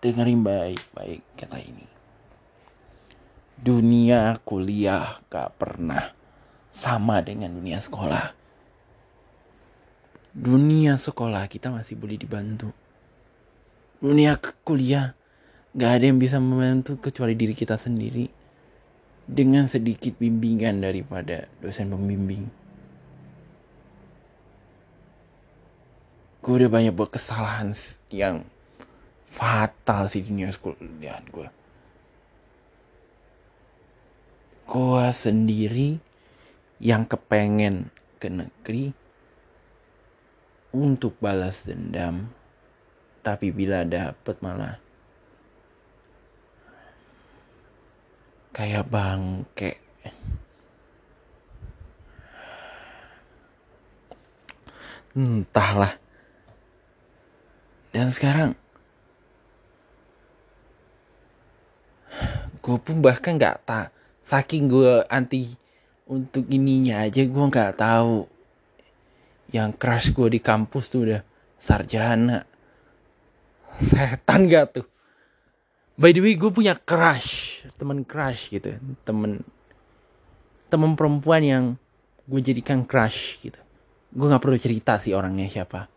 dengerin 0.00 0.40
baik-baik 0.40 1.22
kata 1.36 1.60
ini. 1.60 1.86
Dunia 3.60 4.40
kuliah 4.40 5.20
gak 5.28 5.60
pernah 5.60 6.16
sama 6.72 7.20
dengan 7.20 7.52
dunia 7.52 7.76
sekolah. 7.76 8.32
Dunia 10.32 10.96
sekolah 10.96 11.44
kita 11.52 11.68
masih 11.68 12.00
boleh 12.00 12.16
dibantu 12.16 12.72
dunia 14.00 14.40
kuliah 14.64 15.14
gak 15.76 16.00
ada 16.00 16.04
yang 16.10 16.18
bisa 16.18 16.42
membantu 16.42 16.98
kecuali 16.98 17.36
diri 17.38 17.54
kita 17.54 17.78
sendiri. 17.78 18.26
Dengan 19.30 19.70
sedikit 19.70 20.18
bimbingan 20.18 20.82
daripada 20.82 21.46
dosen 21.62 21.94
pembimbing. 21.94 22.50
Gue 26.42 26.58
udah 26.58 26.66
banyak 26.66 26.90
buat 26.90 27.14
kesalahan 27.14 27.70
yang 28.10 28.42
fatal 29.30 30.10
sih 30.10 30.26
dunia 30.26 30.50
kuliah 30.58 31.22
gue 31.30 31.46
gue 34.70 35.06
sendiri 35.10 35.98
yang 36.78 37.02
kepengen 37.02 37.90
ke 38.22 38.30
negeri 38.30 38.94
untuk 40.70 41.18
balas 41.18 41.66
dendam 41.66 42.30
tapi 43.20 43.52
bila 43.52 43.84
dapet 43.84 44.36
malah 44.40 44.80
kayak 48.50 48.84
bangke. 48.90 49.72
Entahlah. 55.16 55.96
Dan 57.90 58.14
sekarang 58.14 58.54
gue 62.60 62.76
pun 62.76 63.00
bahkan 63.02 63.40
nggak 63.40 63.64
tak 63.64 63.90
saking 64.22 64.68
gue 64.70 65.02
anti 65.08 65.56
untuk 66.06 66.46
ininya 66.46 67.02
aja 67.02 67.26
gue 67.26 67.44
nggak 67.50 67.80
tahu. 67.80 68.28
Yang 69.50 69.70
crush 69.82 70.08
gue 70.14 70.28
di 70.38 70.40
kampus 70.42 70.92
tuh 70.92 71.00
udah 71.10 71.22
sarjana 71.58 72.49
setan 73.82 74.46
gak 74.46 74.80
tuh? 74.80 74.86
By 76.00 76.16
the 76.16 76.24
way 76.24 76.32
gue 76.32 76.48
punya 76.48 76.72
crush 76.76 77.60
temen 77.76 78.08
crush 78.08 78.52
gitu 78.52 78.76
temen 79.04 79.44
temen 80.72 80.96
perempuan 80.96 81.44
yang 81.44 81.64
gue 82.24 82.40
jadikan 82.40 82.88
crush 82.88 83.40
gitu. 83.44 83.60
Gue 84.10 84.26
nggak 84.26 84.40
perlu 84.40 84.56
cerita 84.56 84.96
sih 84.96 85.12
orangnya 85.12 85.44
siapa. 85.48 85.92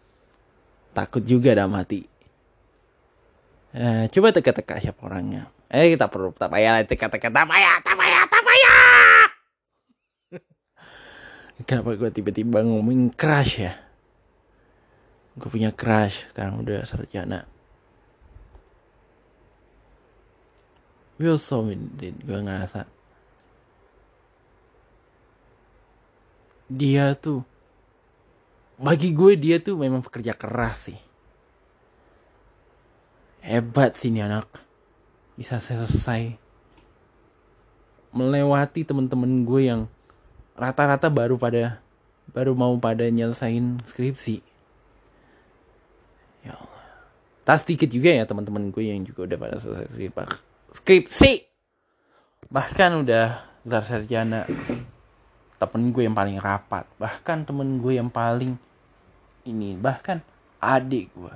Takut 0.92 1.24
juga 1.24 1.56
dalam 1.56 1.74
hati 1.80 2.14
eh, 3.74 4.06
coba 4.12 4.30
teka-teka 4.30 4.78
siapa 4.78 5.02
orangnya. 5.02 5.50
Eh 5.74 5.90
kita 5.98 6.06
perlu 6.12 6.30
tak 6.38 6.54
payah 6.54 6.86
teka-teka. 6.86 7.34
Tak 7.34 7.46
payah 7.50 7.76
tak 7.82 7.96
payah 7.98 8.24
tak 8.30 8.44
payah! 8.46 9.18
Kenapa 11.68 11.90
gue 11.98 12.10
tiba-tiba 12.14 12.62
ngomongin 12.62 13.10
crush 13.10 13.66
ya? 13.66 13.74
Gue 15.34 15.50
punya 15.50 15.74
crush 15.74 16.30
sekarang 16.30 16.62
udah 16.62 16.86
sarjana 16.86 17.50
Will 21.22 21.38
Smith 21.38 21.80
gue 22.26 22.40
ngerasa 22.42 22.90
dia 26.74 27.14
tuh 27.14 27.46
bagi 28.82 29.14
gue 29.14 29.38
dia 29.38 29.62
tuh 29.62 29.78
memang 29.78 30.02
pekerja 30.02 30.34
keras 30.34 30.90
sih. 30.90 31.00
Hebat 33.46 33.94
sih 33.94 34.10
ini 34.10 34.26
anak. 34.26 34.50
Bisa 35.38 35.62
selesai 35.62 36.36
melewati 38.14 38.86
temen-temen 38.86 39.46
gue 39.46 39.62
yang 39.70 39.82
rata-rata 40.54 41.10
baru 41.10 41.38
pada 41.38 41.82
baru 42.34 42.58
mau 42.58 42.74
pada 42.82 43.06
nyelesain 43.10 43.82
skripsi. 43.86 44.42
Ya 46.42 46.58
Allah. 46.58 46.86
Tak 47.46 47.64
sedikit 47.64 47.94
juga 47.94 48.10
ya 48.10 48.26
teman-teman 48.26 48.74
gue 48.74 48.90
yang 48.90 49.06
juga 49.06 49.30
udah 49.30 49.38
pada 49.38 49.56
selesai 49.62 49.94
skripsi 49.94 50.53
bahkan 52.50 53.06
udah 53.06 53.46
gelar 53.62 53.86
sarjana 53.86 54.50
temen 55.62 55.94
gue 55.94 56.04
yang 56.04 56.18
paling 56.18 56.42
rapat. 56.42 56.84
Bahkan 56.98 57.46
temen 57.48 57.80
gue 57.80 57.94
yang 57.96 58.10
paling 58.10 58.58
ini 59.46 59.78
bahkan 59.78 60.20
adik 60.60 61.14
gue. 61.14 61.34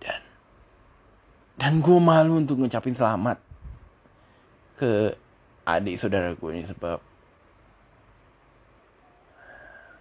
Dan 0.00 0.22
dan 1.60 1.72
gue 1.84 1.98
malu 2.00 2.40
untuk 2.40 2.62
ngucapin 2.62 2.96
selamat 2.96 3.36
ke 4.80 5.12
adik 5.68 6.00
saudara 6.00 6.32
gue 6.32 6.50
ini 6.56 6.64
sebab 6.64 6.98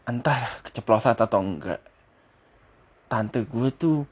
entah 0.08 0.40
keceplosan 0.64 1.20
atau 1.20 1.42
enggak 1.44 1.82
tante 3.12 3.44
gue 3.44 3.70
tuh 3.76 4.08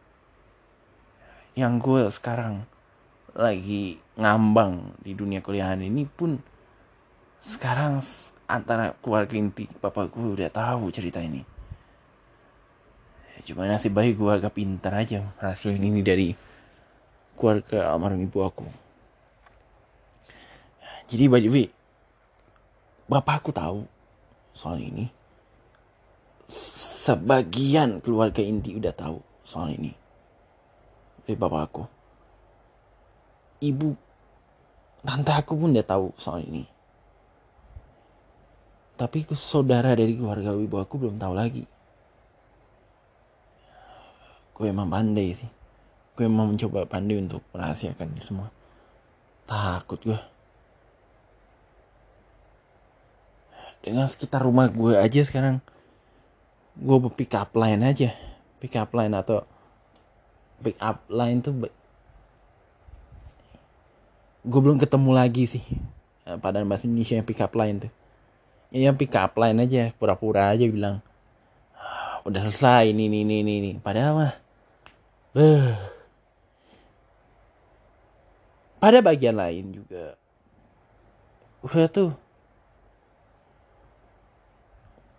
yang 1.58 1.82
gue 1.82 2.06
sekarang 2.14 2.68
lagi 3.38 4.02
ngambang 4.18 4.98
di 5.06 5.14
dunia 5.14 5.46
kuliahan 5.46 5.86
ini 5.86 6.10
pun 6.10 6.42
sekarang 7.38 8.02
antara 8.50 8.98
keluarga 8.98 9.38
inti 9.38 9.70
bapak 9.78 10.10
gue 10.10 10.42
udah 10.42 10.50
tahu 10.50 10.90
cerita 10.90 11.22
ini. 11.22 11.46
Cuma 13.46 13.70
nasib 13.70 13.94
baik 13.94 14.18
gue 14.18 14.32
agak 14.34 14.58
pintar 14.58 14.98
aja 14.98 15.22
merasukin 15.38 15.86
ini 15.86 16.02
dari 16.02 16.34
keluarga 17.38 17.94
almarhum 17.94 18.26
ibu 18.26 18.42
aku. 18.42 18.66
Jadi 21.08 21.24
by 21.30 21.40
the 21.40 21.50
way 21.54 21.68
bapakku 23.06 23.54
tahu 23.54 23.86
soal 24.58 24.82
ini. 24.82 25.14
Sebagian 27.06 28.02
keluarga 28.02 28.42
inti 28.42 28.74
udah 28.74 28.92
tahu 28.98 29.22
soal 29.46 29.78
ini. 29.78 29.94
Dari 31.24 31.38
bapak 31.38 31.62
aku 31.70 31.97
ibu 33.64 33.98
tante 35.02 35.32
aku 35.34 35.54
pun 35.56 35.74
udah 35.74 35.88
tahu 35.88 36.12
soal 36.20 36.44
ini. 36.44 36.68
Tapi 38.98 39.24
saudara 39.38 39.94
dari 39.94 40.18
keluarga 40.18 40.58
ibu 40.58 40.78
aku 40.82 40.98
belum 40.98 41.22
tahu 41.22 41.34
lagi. 41.38 41.64
Gue 44.58 44.74
emang 44.74 44.90
pandai 44.90 45.38
sih. 45.38 45.50
Gue 46.18 46.26
emang 46.26 46.50
mencoba 46.50 46.90
pandai 46.90 47.22
untuk 47.22 47.46
merahasiakan 47.54 48.10
ini 48.18 48.22
semua. 48.26 48.50
Takut 49.46 50.02
gue 50.02 50.20
dengan 53.88 54.04
sekitar 54.12 54.44
rumah 54.44 54.68
gue 54.68 55.00
aja 55.00 55.24
sekarang 55.24 55.64
gue 56.76 56.98
pick 57.16 57.32
up 57.38 57.56
line 57.56 57.86
aja. 57.86 58.12
Pick 58.60 58.76
up 58.76 58.92
line 58.92 59.14
atau 59.16 59.46
pick 60.60 60.76
up 60.82 61.06
line 61.08 61.40
tuh 61.40 61.54
gue 64.48 64.62
belum 64.64 64.80
ketemu 64.80 65.12
lagi 65.12 65.44
sih. 65.44 65.66
Eh, 66.24 66.40
pada 66.40 66.64
bahasa 66.64 66.88
Indonesia 66.88 67.20
yang 67.20 67.28
pick 67.28 67.44
up 67.44 67.52
line 67.52 67.84
tuh. 67.84 67.92
Ya 68.72 68.92
yang 68.92 69.00
pick 69.00 69.16
up 69.16 69.36
line 69.40 69.64
aja 69.64 69.96
pura-pura 69.96 70.52
aja 70.52 70.68
bilang 70.68 71.00
ah, 71.72 72.20
udah 72.28 72.52
selesai 72.52 72.92
ini 72.92 73.08
ini 73.08 73.24
ini 73.24 73.54
ini 73.64 73.72
padahal 73.80 74.12
mah 74.12 74.36
uh. 75.40 75.72
pada 78.84 79.00
bagian 79.00 79.40
lain 79.40 79.72
juga 79.72 80.20
gue 81.64 81.84
tuh 81.88 82.12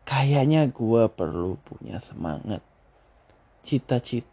kayaknya 0.04 0.68
gue 0.68 1.02
perlu 1.08 1.56
punya 1.64 1.96
semangat 2.04 2.60
cita-cita 3.64 4.28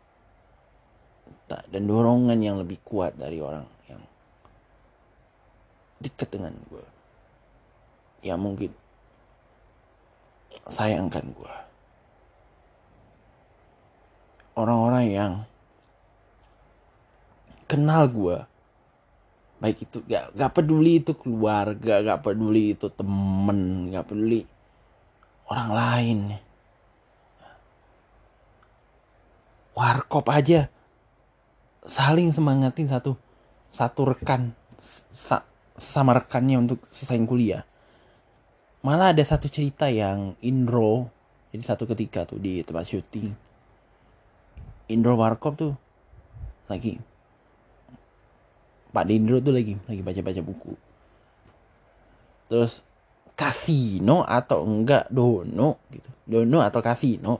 dan 1.72 1.84
dorongan 1.88 2.40
yang 2.44 2.60
lebih 2.60 2.84
kuat 2.84 3.16
dari 3.16 3.40
orang 3.40 3.75
dekat 6.02 6.32
dengan 6.32 6.54
gue 6.68 6.86
ya 8.26 8.36
mungkin 8.36 8.74
sayangkan 10.66 11.36
gue 11.36 11.54
orang-orang 14.56 15.06
yang 15.12 15.34
kenal 17.68 18.08
gue 18.08 18.38
baik 19.60 19.88
itu 19.88 20.04
gak, 20.06 20.36
gak 20.36 20.52
peduli 20.52 21.00
itu 21.00 21.16
keluarga 21.16 22.04
gak 22.04 22.22
peduli 22.24 22.76
itu 22.76 22.92
temen 22.92 23.92
gak 23.92 24.08
peduli 24.12 24.46
orang 25.50 25.70
lain. 25.72 26.20
Warkop 29.76 30.26
aja. 30.32 30.72
Saling 31.86 32.34
semangatin 32.34 32.90
satu 32.90 33.14
satu 33.70 34.02
rekan 34.10 34.58
sama 35.76 36.16
rekannya 36.16 36.60
untuk 36.60 36.84
selesai 36.88 37.20
kuliah. 37.28 37.64
Malah 38.86 39.12
ada 39.12 39.24
satu 39.26 39.50
cerita 39.50 39.90
yang 39.92 40.38
Indro 40.46 41.16
jadi 41.56 41.72
satu 41.72 41.88
ketika 41.88 42.28
tuh 42.28 42.36
di 42.36 42.60
tempat 42.68 42.84
syuting. 42.84 43.32
Indro 44.92 45.16
Warkop 45.16 45.56
tuh 45.56 45.74
lagi 46.68 47.00
Pak 48.92 49.08
Dindro 49.08 49.40
tuh 49.40 49.56
lagi 49.56 49.80
lagi 49.88 50.04
baca-baca 50.04 50.42
buku. 50.44 50.76
Terus 52.52 52.84
kasino 53.40 54.28
atau 54.28 54.68
enggak 54.68 55.08
dono? 55.08 55.80
gitu. 55.96 56.12
Dono 56.28 56.60
atau 56.60 56.84
kasino? 56.84 57.40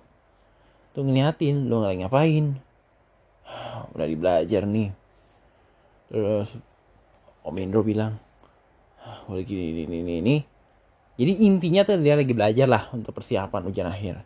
Tuh 0.96 1.04
ngeliatin 1.04 1.68
lo 1.68 1.84
lagi 1.84 2.08
ngapain? 2.08 2.56
Udah 3.92 4.08
di 4.08 4.16
belajar 4.16 4.64
nih. 4.64 4.96
Terus 6.08 6.56
Om 7.44 7.56
Indro 7.60 7.84
bilang 7.84 8.16
gue 9.26 9.36
lagi 9.42 9.54
ini 9.56 9.86
ini 9.86 9.98
ini 10.02 10.14
ini. 10.22 10.36
Jadi 11.16 11.48
intinya 11.48 11.82
tuh 11.88 12.02
dia 12.04 12.20
lagi 12.20 12.34
belajar 12.36 12.68
lah 12.68 12.92
untuk 12.92 13.16
persiapan 13.16 13.62
ujian 13.72 13.88
akhir. 13.88 14.22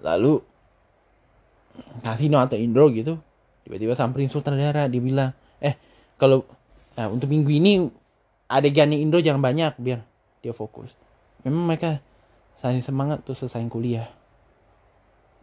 Lalu 0.00 0.40
kasino 2.04 2.40
atau 2.40 2.56
Indro 2.60 2.92
gitu 2.92 3.16
tiba-tiba 3.64 3.96
samperin 3.96 4.28
sutradara 4.28 4.90
dia 4.90 5.00
bilang 5.00 5.32
eh 5.62 5.78
kalau 6.20 6.44
nah, 6.98 7.08
untuk 7.08 7.32
minggu 7.32 7.48
ini 7.48 7.72
adegannya 8.50 9.00
Indro 9.00 9.22
jangan 9.22 9.40
banyak 9.40 9.78
biar 9.80 10.04
dia 10.42 10.52
fokus. 10.52 10.92
Memang 11.46 11.70
mereka 11.70 12.02
saling 12.58 12.82
semangat 12.82 13.22
tuh 13.24 13.34
selesai 13.34 13.62
kuliah. 13.70 14.10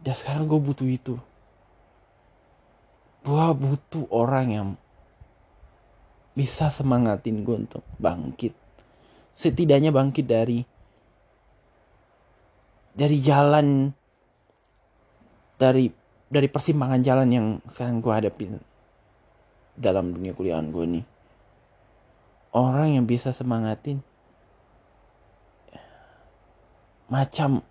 Dan 0.00 0.16
sekarang 0.16 0.48
gue 0.48 0.60
butuh 0.60 0.88
itu. 0.88 1.14
Gue 3.20 3.46
butuh 3.52 4.08
orang 4.08 4.46
yang 4.48 4.68
bisa 6.34 6.70
semangatin 6.70 7.42
gue 7.42 7.56
untuk 7.66 7.82
bangkit. 7.98 8.54
Setidaknya 9.34 9.90
bangkit 9.90 10.26
dari 10.26 10.62
dari 12.94 13.16
jalan 13.22 13.94
dari 15.60 15.88
dari 16.30 16.48
persimpangan 16.50 17.00
jalan 17.02 17.28
yang 17.30 17.46
sekarang 17.70 18.02
gue 18.02 18.12
hadapin 18.12 18.58
dalam 19.78 20.12
dunia 20.12 20.34
kuliahan 20.34 20.68
gue 20.68 20.84
nih 20.98 21.04
orang 22.54 22.98
yang 22.98 23.06
bisa 23.06 23.30
semangatin 23.30 24.02
macam 27.10 27.62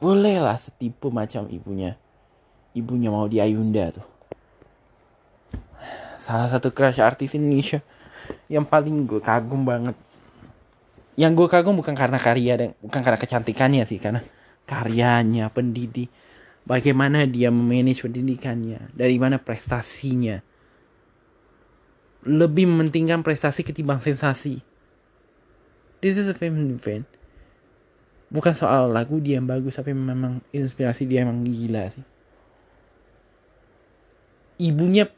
bolehlah 0.00 0.56
setipu 0.56 1.08
macam 1.08 1.48
ibunya. 1.48 1.96
Ibunya 2.76 3.10
mau 3.10 3.26
di 3.26 3.40
Ayunda 3.40 3.90
tuh 3.90 4.19
salah 6.30 6.46
satu 6.46 6.70
crush 6.70 7.02
artis 7.02 7.34
Indonesia 7.34 7.82
yang 8.46 8.62
paling 8.62 9.02
gue 9.10 9.18
kagum 9.18 9.66
banget 9.66 9.98
yang 11.18 11.34
gue 11.34 11.50
kagum 11.50 11.74
bukan 11.74 11.98
karena 11.98 12.22
karya 12.22 12.54
dan 12.54 12.68
bukan 12.78 13.02
karena 13.02 13.18
kecantikannya 13.18 13.82
sih 13.82 13.98
karena 13.98 14.22
karyanya 14.62 15.50
pendidik 15.50 16.06
bagaimana 16.62 17.26
dia 17.26 17.50
memanage 17.50 18.06
pendidikannya 18.06 18.94
dari 18.94 19.18
mana 19.18 19.42
prestasinya 19.42 20.38
lebih 22.24 22.68
mementingkan 22.68 23.24
prestasi 23.24 23.64
ketimbang 23.64 24.00
sensasi. 24.00 24.60
This 26.04 26.20
is 26.20 26.28
a 26.28 26.36
family 26.36 26.76
event. 26.76 27.08
Bukan 28.30 28.54
soal 28.54 28.92
lagu 28.92 29.18
dia 29.18 29.40
yang 29.40 29.48
bagus, 29.48 29.80
tapi 29.80 29.96
memang 29.96 30.44
inspirasi 30.52 31.08
dia 31.08 31.24
emang 31.24 31.42
gila 31.42 31.90
sih. 31.90 32.04
Ibunya, 34.60 35.08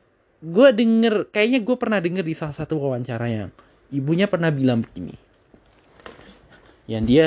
gue 0.42 0.68
denger, 0.74 1.30
kayaknya 1.30 1.62
gue 1.62 1.76
pernah 1.78 2.02
denger 2.02 2.26
di 2.26 2.34
salah 2.34 2.52
satu 2.52 2.82
wawancara 2.82 3.30
yang 3.30 3.48
ibunya 3.94 4.26
pernah 4.26 4.50
bilang 4.50 4.82
begini. 4.82 5.14
Yang 6.90 7.04
dia 7.06 7.26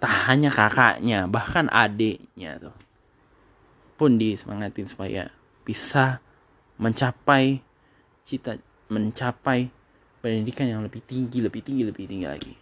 tak 0.00 0.32
hanya 0.32 0.48
kakaknya, 0.48 1.28
bahkan 1.28 1.68
adiknya 1.68 2.56
tuh 2.56 2.76
pun 3.96 4.20
disemangatin 4.20 4.86
supaya 4.88 5.32
bisa 5.64 6.20
mencapai 6.76 7.64
cita 8.28 8.60
mencapai 8.92 9.72
pendidikan 10.20 10.68
yang 10.68 10.84
lebih 10.84 11.00
tinggi 11.00 11.40
lebih 11.40 11.64
tinggi 11.64 11.82
lebih 11.88 12.04
tinggi 12.04 12.26
lagi. 12.28 12.54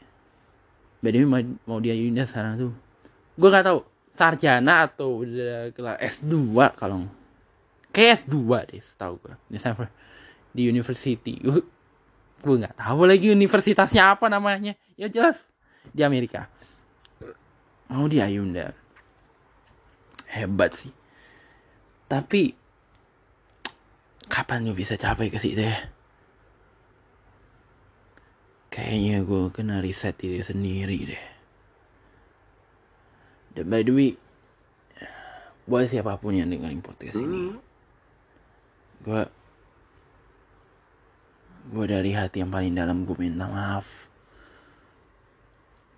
By 1.03 1.11
mau, 1.27 1.43
mau 1.69 1.79
dia 1.85 1.93
Yunda 1.93 2.25
sekarang 2.25 2.57
tuh. 2.57 2.73
Gue 3.37 3.49
gak 3.51 3.67
tahu 3.67 3.85
sarjana 4.15 4.89
atau 4.89 5.27
udah 5.27 5.75
kelar 5.75 5.99
S2 6.01 6.55
kalau 6.79 7.05
kayak 7.95 8.27
S2 8.27 8.37
deh 8.67 8.83
setahu 8.83 9.15
gue 9.23 9.35
di 9.47 9.59
Stanford. 9.63 9.91
Di 10.51 10.67
university. 10.67 11.39
Gue 11.45 11.63
gue 12.45 12.61
nggak 12.61 12.77
tahu 12.77 13.09
lagi 13.09 13.33
universitasnya 13.33 14.19
apa 14.19 14.29
namanya. 14.29 14.77
Ya 14.99 15.09
jelas 15.09 15.39
di 15.95 16.05
Amerika. 16.05 16.51
Mau 17.89 18.05
dia 18.11 18.29
Yunda 18.29 18.75
hebat 20.29 20.75
sih. 20.75 20.93
Tapi 22.11 22.53
kapan 24.29 24.67
lu 24.67 24.77
bisa 24.77 24.99
capai 24.99 25.31
ke 25.31 25.39
situ 25.41 25.63
ya? 25.63 25.79
Kayaknya 28.69 29.23
gue 29.23 29.43
kena 29.55 29.79
riset 29.79 30.19
diri 30.19 30.43
sendiri 30.43 30.99
deh. 31.07 31.25
Dan 33.55 33.71
by 33.71 33.87
the 33.87 33.95
way 33.95 34.11
buat 35.65 35.89
siapa 35.89 36.21
pun 36.21 36.37
yang 36.37 36.53
dengerin 36.53 36.85
podcast 36.85 37.17
ini 37.17 37.57
gue 39.05 39.23
gue 41.65 41.85
dari 41.85 42.17
hati 42.17 42.41
yang 42.41 42.49
paling 42.49 42.73
dalam 42.73 43.05
gue 43.05 43.17
minta 43.21 43.45
maaf. 43.45 44.09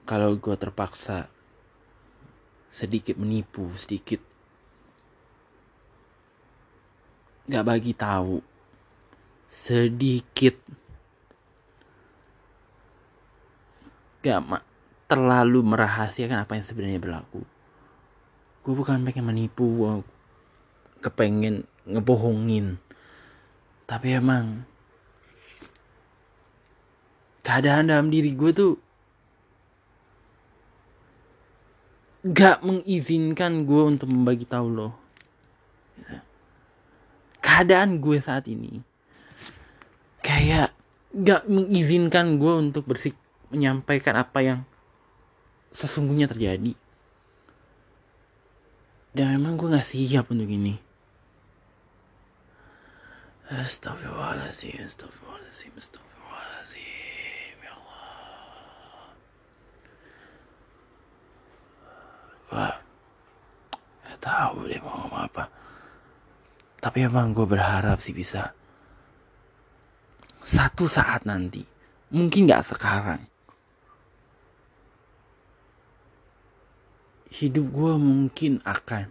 Kalau 0.07 0.35
gue 0.35 0.55
terpaksa 0.59 1.31
sedikit 2.67 3.15
menipu 3.15 3.71
sedikit 3.79 4.19
gak 7.47 7.63
bagi 7.63 7.95
tahu 7.95 8.43
sedikit 9.47 10.59
gak 14.27 14.41
ma 14.43 14.59
terlalu 15.07 15.63
merahasiakan 15.63 16.43
apa 16.43 16.59
yang 16.59 16.67
sebenarnya 16.67 16.99
berlaku. 16.99 17.47
Gue 18.67 18.75
bukan 18.75 19.07
pengen 19.07 19.31
menipu 19.31 19.63
gue 19.63 19.93
kepengen 21.07 21.63
ngebohongin 21.87 22.83
tapi 23.87 24.19
emang 24.19 24.67
keadaan 27.47 27.87
dalam 27.87 28.11
diri 28.11 28.35
gue 28.35 28.51
tuh 28.51 28.75
gak 32.27 32.67
mengizinkan 32.67 33.63
gue 33.63 33.83
untuk 33.87 34.11
membagi 34.11 34.43
tahu 34.43 34.67
loh. 34.67 34.93
Keadaan 37.39 38.03
gue 38.03 38.19
saat 38.19 38.51
ini 38.51 38.83
kayak 40.19 40.75
gak 41.15 41.47
mengizinkan 41.47 42.43
gue 42.43 42.53
untuk 42.59 42.91
bersik 42.91 43.15
menyampaikan 43.55 44.19
apa 44.19 44.43
yang 44.43 44.61
sesungguhnya 45.71 46.27
terjadi. 46.27 46.75
Dan 49.15 49.39
memang 49.39 49.55
gue 49.55 49.71
gak 49.71 49.87
siap 49.87 50.35
untuk 50.35 50.51
ini 50.51 50.86
Astagfirullahaladzim, 53.47 54.83
astagfirullahaladzim, 54.83 55.71
astagfirullahaladzim, 55.79 57.57
ya 57.63 57.73
Allah. 57.79 59.15
Gue 62.51 62.69
gak 64.03 64.19
tahu 64.19 64.67
deh 64.67 64.83
mau 64.83 64.99
ngomong 65.07 65.23
apa. 65.31 65.47
Tapi 66.83 66.99
emang 67.07 67.31
gue 67.31 67.47
berharap 67.47 68.03
sih 68.03 68.11
bisa 68.11 68.51
satu 70.43 70.91
saat 70.91 71.23
nanti, 71.23 71.63
mungkin 72.11 72.51
gak 72.51 72.67
sekarang. 72.67 73.23
Hidup 77.31 77.67
gue 77.71 77.95
mungkin 77.95 78.59
akan 78.67 79.07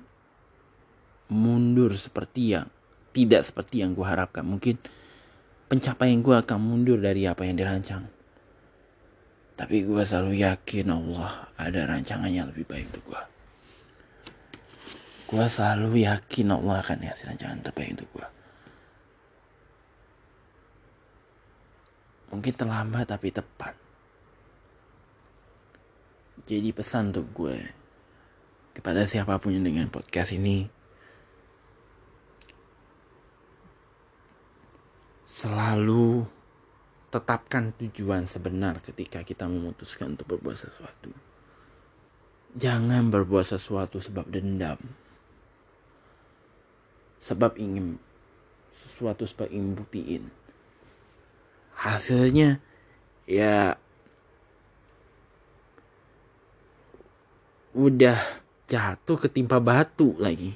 mundur 1.32 1.96
seperti 1.96 2.52
yang 2.52 2.68
tidak 3.16 3.48
seperti 3.48 3.80
yang 3.80 3.96
gue 3.96 4.04
harapkan. 4.04 4.44
Mungkin 4.44 4.76
pencapaian 5.72 6.20
gue 6.20 6.36
akan 6.36 6.60
mundur 6.60 7.00
dari 7.00 7.24
apa 7.24 7.48
yang 7.48 7.56
dirancang. 7.56 8.04
Tapi 9.56 9.88
gue 9.88 10.04
selalu 10.04 10.44
yakin 10.44 10.92
Allah 10.92 11.48
ada 11.56 11.88
rancangannya 11.88 12.52
lebih 12.52 12.68
baik 12.68 12.92
untuk 12.92 13.16
gue 13.16 13.24
gue 15.26 15.46
selalu 15.50 16.06
yakin 16.06 16.54
Allah 16.54 16.86
akan 16.86 17.02
ngasih 17.02 17.26
rancangan 17.34 17.60
terbaik 17.66 17.98
untuk 17.98 18.10
gue 18.14 18.28
mungkin 22.30 22.54
terlambat 22.54 23.10
tapi 23.10 23.34
tepat 23.34 23.74
jadi 26.46 26.70
pesan 26.70 27.10
untuk 27.10 27.26
gue 27.34 27.58
kepada 28.78 29.10
siapa 29.10 29.42
pun 29.42 29.58
yang 29.58 29.66
dengan 29.66 29.90
podcast 29.90 30.38
ini 30.38 30.70
selalu 35.36 36.24
tetapkan 37.12 37.76
tujuan 37.76 38.24
sebenar 38.24 38.80
ketika 38.80 39.20
kita 39.20 39.52
memutuskan 39.52 40.16
untuk 40.16 40.40
berbuat 40.40 40.56
sesuatu. 40.56 41.12
Jangan 42.56 43.12
berbuat 43.12 43.44
sesuatu 43.44 44.00
sebab 44.00 44.32
dendam. 44.32 44.80
Sebab 47.20 47.60
ingin 47.60 48.00
sesuatu 48.72 49.28
sebab 49.28 49.52
ingin 49.52 49.76
buktiin. 49.76 50.24
Hasilnya 51.76 52.64
ya 53.28 53.76
udah 57.76 58.20
jatuh 58.72 59.20
ketimpa 59.20 59.60
batu 59.60 60.16
lagi 60.16 60.56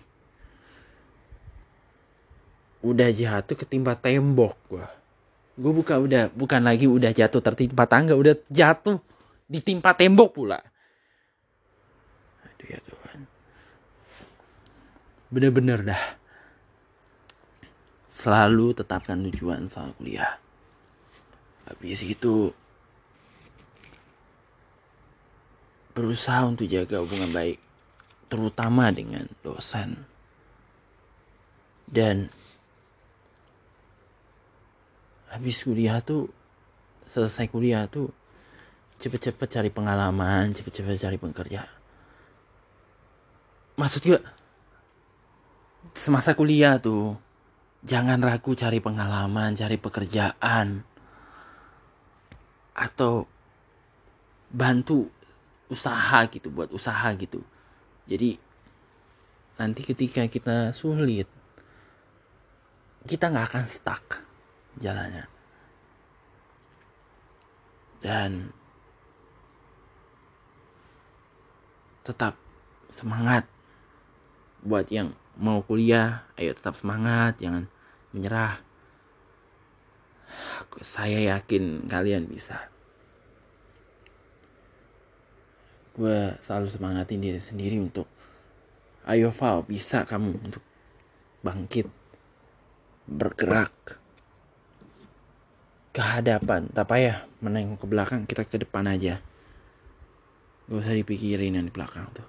udah 2.79 3.09
jatuh 3.11 3.55
ketimpa 3.59 3.99
tembok 3.99 4.55
gua. 4.71 4.87
Gue 5.59 5.75
buka 5.75 5.99
udah 5.99 6.31
bukan 6.31 6.63
lagi 6.63 6.87
udah 6.87 7.11
jatuh 7.11 7.43
tertimpa 7.43 7.83
tangga 7.83 8.15
udah 8.15 8.31
jatuh 8.47 9.03
ditimpa 9.51 9.91
tembok 9.91 10.29
pula. 10.31 10.59
Aduh 12.47 12.67
ya 12.71 12.79
Tuhan. 12.79 13.19
Bener-bener 15.27 15.79
dah. 15.83 16.03
Selalu 18.07 18.71
tetapkan 18.71 19.19
tujuan 19.27 19.67
soal 19.67 19.91
kuliah. 19.99 20.39
Habis 21.67 22.07
itu 22.07 22.55
berusaha 25.91 26.47
untuk 26.47 26.71
jaga 26.71 27.03
hubungan 27.03 27.35
baik 27.35 27.59
terutama 28.31 28.87
dengan 28.95 29.27
dosen. 29.43 30.07
Dan 31.89 32.31
habis 35.39 35.63
kuliah 35.63 36.03
tuh 36.03 36.27
selesai 37.07 37.47
kuliah 37.47 37.87
tuh 37.87 38.11
cepet-cepet 38.99 39.47
cari 39.47 39.71
pengalaman 39.71 40.51
cepet-cepet 40.51 40.99
cari 40.99 41.15
pekerja. 41.15 41.63
Maksud 43.79 44.03
gue 44.03 44.19
semasa 45.95 46.35
kuliah 46.35 46.75
tuh 46.83 47.15
jangan 47.87 48.19
ragu 48.19 48.51
cari 48.51 48.83
pengalaman 48.83 49.55
cari 49.55 49.79
pekerjaan. 49.79 50.83
Atau 52.75 53.31
bantu 54.51 55.07
usaha 55.71 56.27
gitu 56.27 56.51
buat 56.51 56.67
usaha 56.75 57.15
gitu. 57.15 57.39
Jadi 58.11 58.35
nanti 59.55 59.87
ketika 59.87 60.27
kita 60.27 60.75
sulit 60.75 61.31
kita 63.07 63.31
nggak 63.31 63.47
akan 63.47 63.65
stuck 63.71 64.28
jalannya. 64.79 65.27
Dan 67.99 68.55
tetap 72.07 72.39
semangat 72.89 73.45
buat 74.63 74.87
yang 74.89 75.13
mau 75.39 75.61
kuliah, 75.63 76.25
ayo 76.39 76.55
tetap 76.55 76.79
semangat, 76.79 77.37
jangan 77.39 77.67
menyerah. 78.15 78.59
Saya 80.79 81.35
yakin 81.35 81.85
kalian 81.85 82.27
bisa. 82.27 82.71
Gue 85.93 86.39
selalu 86.39 86.67
semangatin 86.71 87.19
diri 87.19 87.41
sendiri 87.43 87.75
untuk 87.75 88.07
ayo 89.03 89.35
Val, 89.35 89.67
bisa 89.67 90.07
kamu 90.07 90.39
untuk 90.39 90.63
bangkit, 91.43 91.87
bergerak 93.07 93.98
ke 95.99 96.07
hadapan 96.07 96.63
tak 96.71 96.87
payah 96.87 97.27
menengok 97.43 97.83
ke 97.83 97.87
belakang 97.91 98.23
kita 98.23 98.47
ke 98.47 98.55
depan 98.63 98.87
aja. 98.87 99.19
Gak 100.71 100.79
usah 100.79 100.95
dipikirin 100.95 101.59
yang 101.59 101.67
di 101.67 101.73
belakang 101.75 102.07
tuh. 102.15 102.23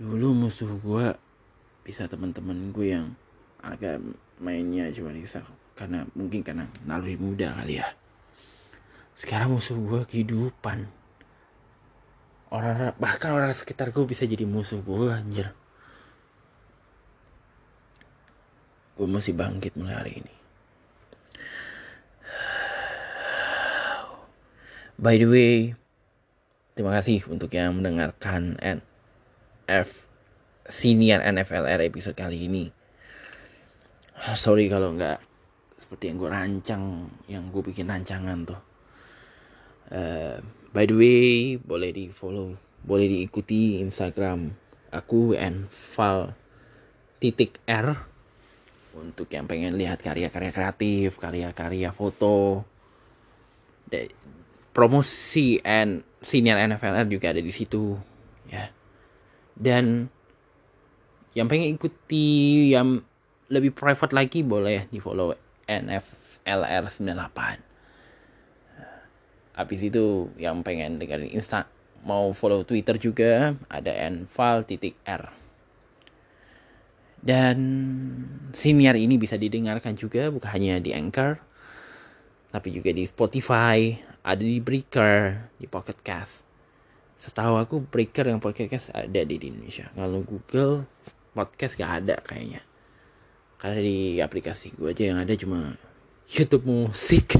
Dulu 0.00 0.32
musuh 0.32 0.72
gue 0.72 1.12
bisa 1.84 2.08
teman-teman 2.08 2.72
gue 2.72 2.96
yang 2.96 3.12
agak 3.60 4.00
mainnya 4.40 4.88
cuma 4.88 5.12
bisa 5.12 5.44
karena 5.76 6.08
mungkin 6.16 6.40
karena 6.40 6.64
naluri 6.88 7.20
muda 7.20 7.52
kali 7.60 7.76
ya. 7.76 7.92
Sekarang 9.12 9.52
musuh 9.52 9.76
gue 9.76 10.00
kehidupan. 10.08 10.88
Orang 12.48 12.96
bahkan 12.96 13.36
orang 13.36 13.52
sekitar 13.52 13.92
gue 13.92 14.08
bisa 14.08 14.24
jadi 14.24 14.48
musuh 14.48 14.80
gue 14.80 15.12
anjir 15.12 15.52
gue 18.98 19.06
masih 19.06 19.30
bangkit 19.38 19.78
mulai 19.78 19.94
hari 19.94 20.12
ini. 20.18 20.34
By 24.98 25.14
the 25.14 25.30
way, 25.30 25.78
terima 26.74 26.98
kasih 26.98 27.22
untuk 27.30 27.54
yang 27.54 27.78
mendengarkan 27.78 28.58
NF 28.58 29.94
Senior 30.66 31.22
NFLR 31.22 31.86
episode 31.86 32.18
kali 32.18 32.50
ini. 32.50 32.74
Sorry 34.34 34.66
kalau 34.66 34.98
nggak 34.98 35.22
seperti 35.78 36.10
yang 36.10 36.18
gue 36.18 36.30
rancang, 36.34 36.84
yang 37.30 37.46
gue 37.54 37.62
bikin 37.62 37.86
rancangan 37.86 38.42
tuh. 38.42 38.60
Uh, 39.94 40.42
by 40.74 40.82
the 40.84 40.98
way, 40.98 41.54
boleh 41.56 41.94
di 41.94 42.10
follow, 42.10 42.58
boleh 42.82 43.06
diikuti 43.06 43.78
Instagram 43.78 44.50
aku 44.90 45.38
Val 45.94 46.34
titik 47.22 47.62
R 47.70 48.17
untuk 48.98 49.30
yang 49.30 49.46
pengen 49.46 49.78
lihat 49.78 50.02
karya-karya 50.02 50.50
kreatif, 50.50 51.16
karya-karya 51.16 51.94
foto, 51.94 52.66
promosi 54.74 55.62
and 55.62 56.02
senior 56.20 56.58
NFLR 56.58 57.06
juga 57.06 57.30
ada 57.30 57.40
di 57.40 57.52
situ, 57.54 57.94
ya. 58.50 58.66
Dan 59.54 60.10
yang 61.34 61.46
pengen 61.46 61.78
ikuti 61.78 62.26
yang 62.74 62.98
lebih 63.48 63.72
private 63.72 64.12
lagi 64.12 64.44
boleh 64.44 64.90
di 64.90 65.00
follow 65.00 65.32
NFLR 65.64 66.84
98. 66.90 67.68
Habis 69.58 69.80
itu 69.82 70.30
yang 70.38 70.62
pengen 70.62 71.02
dengerin 71.02 71.34
Insta 71.34 71.66
mau 72.06 72.30
follow 72.30 72.62
Twitter 72.62 72.94
juga 72.94 73.58
ada 73.66 73.90
nval 74.06 74.62
titik 74.62 74.94
r 75.02 75.34
dan 77.18 77.56
siniar 78.54 78.94
ini 78.94 79.18
bisa 79.18 79.34
didengarkan 79.34 79.98
juga 79.98 80.30
bukan 80.30 80.50
hanya 80.54 80.78
di 80.78 80.94
Anchor, 80.94 81.38
tapi 82.54 82.68
juga 82.70 82.94
di 82.94 83.04
Spotify, 83.04 83.92
ada 84.22 84.40
di 84.42 84.62
Breaker, 84.62 85.50
di 85.58 85.66
Pocket 85.66 85.98
Cast. 86.00 86.46
Setahu 87.18 87.58
aku 87.58 87.82
Breaker 87.82 88.30
yang 88.30 88.38
Pocket 88.38 88.70
Cast 88.70 88.94
ada 88.94 89.20
di 89.26 89.34
Indonesia. 89.34 89.90
Kalau 89.90 90.22
Google 90.22 90.86
Podcast 91.34 91.78
gak 91.78 92.02
ada 92.04 92.16
kayaknya. 92.22 92.62
Karena 93.58 93.78
di 93.82 94.22
aplikasi 94.22 94.74
gue 94.78 94.94
aja 94.94 95.02
yang 95.10 95.18
ada 95.18 95.34
cuma 95.34 95.74
YouTube 96.30 96.66
musik. 96.66 97.34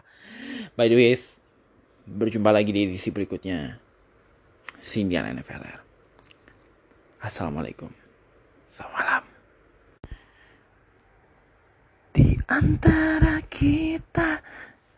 By 0.76 0.88
the 0.88 0.96
way, 0.96 1.16
berjumpa 2.08 2.50
lagi 2.52 2.72
di 2.72 2.88
edisi 2.88 3.12
berikutnya. 3.12 3.80
Sindian 4.80 5.24
NFLR. 5.36 5.80
Assalamualaikum. 7.24 8.03
Selamat 8.74 9.22
Di 12.10 12.34
antara 12.50 13.38
kita 13.46 14.42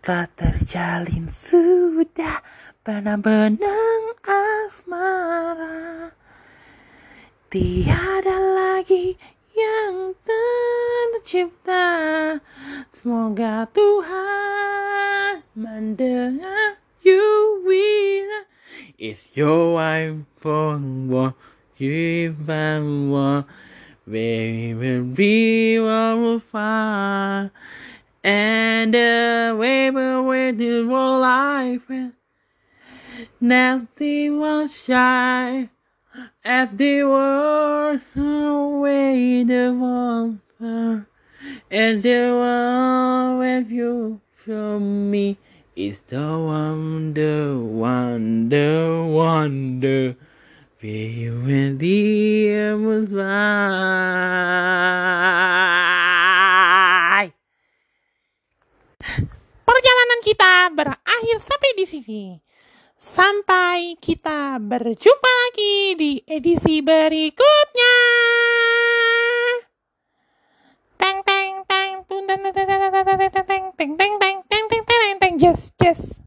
tak 0.00 0.32
terjalin 0.32 1.28
sudah 1.28 2.40
benang-benang 2.80 4.16
asmara. 4.24 6.08
Tiada 7.52 8.40
lagi 8.56 9.20
yang 9.52 10.16
tercipta. 10.24 11.84
Semoga 12.96 13.68
Tuhan 13.76 15.44
mendengar 15.52 16.80
you 17.04 17.60
will 17.60 18.48
Is 18.96 19.28
your 19.36 19.76
wife 19.76 20.24
for 20.40 20.80
you 21.78 22.36
want 22.46 23.46
we 24.06 24.72
will 24.72 25.02
be 25.02 25.78
all 25.78 26.38
fine. 26.38 27.50
And 28.22 28.94
the 28.94 29.56
way 29.58 29.90
will 29.90 30.22
wait 30.24 30.58
the 30.58 30.86
world 30.86 31.22
life. 31.22 31.90
Nothing 33.40 34.38
will 34.38 34.68
shine. 34.68 35.70
At 36.44 36.78
the 36.78 37.02
world 37.02 38.00
away 38.16 39.42
the 39.42 39.74
world. 39.74 40.38
And 41.68 42.02
the 42.02 42.30
world 42.30 43.38
with 43.40 43.70
you 43.70 44.20
from 44.32 45.10
me 45.10 45.36
is 45.74 46.00
the 46.06 46.38
wonder, 46.38 47.58
wonder, 47.58 49.04
wonder. 49.04 50.16
Be 50.86 51.26
when 51.26 51.82
the. 51.82 52.78
Perjalanan 59.66 60.20
kita 60.22 60.70
berakhir 60.70 61.36
sampai 61.42 61.70
di 61.74 61.84
sini. 61.90 62.24
Sampai 62.94 63.98
kita 63.98 64.62
berjumpa 64.62 65.32
lagi 65.50 65.98
di 65.98 66.12
edisi 66.22 66.78
berikutnya. 66.78 67.96
Teng 70.94 71.18
teng 71.26 71.66
teng 71.66 72.06
teng 72.06 72.22
teng 72.30 72.38
teng 72.46 72.54
teng 72.54 72.70
teng 72.70 72.86
teng 72.94 73.18
teng 73.74 73.90
teng 73.98 74.14
teng 74.22 74.38
teng 74.46 74.82
teng 74.86 75.12
teng 75.18 75.34
yes 75.42 75.74
yes. 75.82 76.25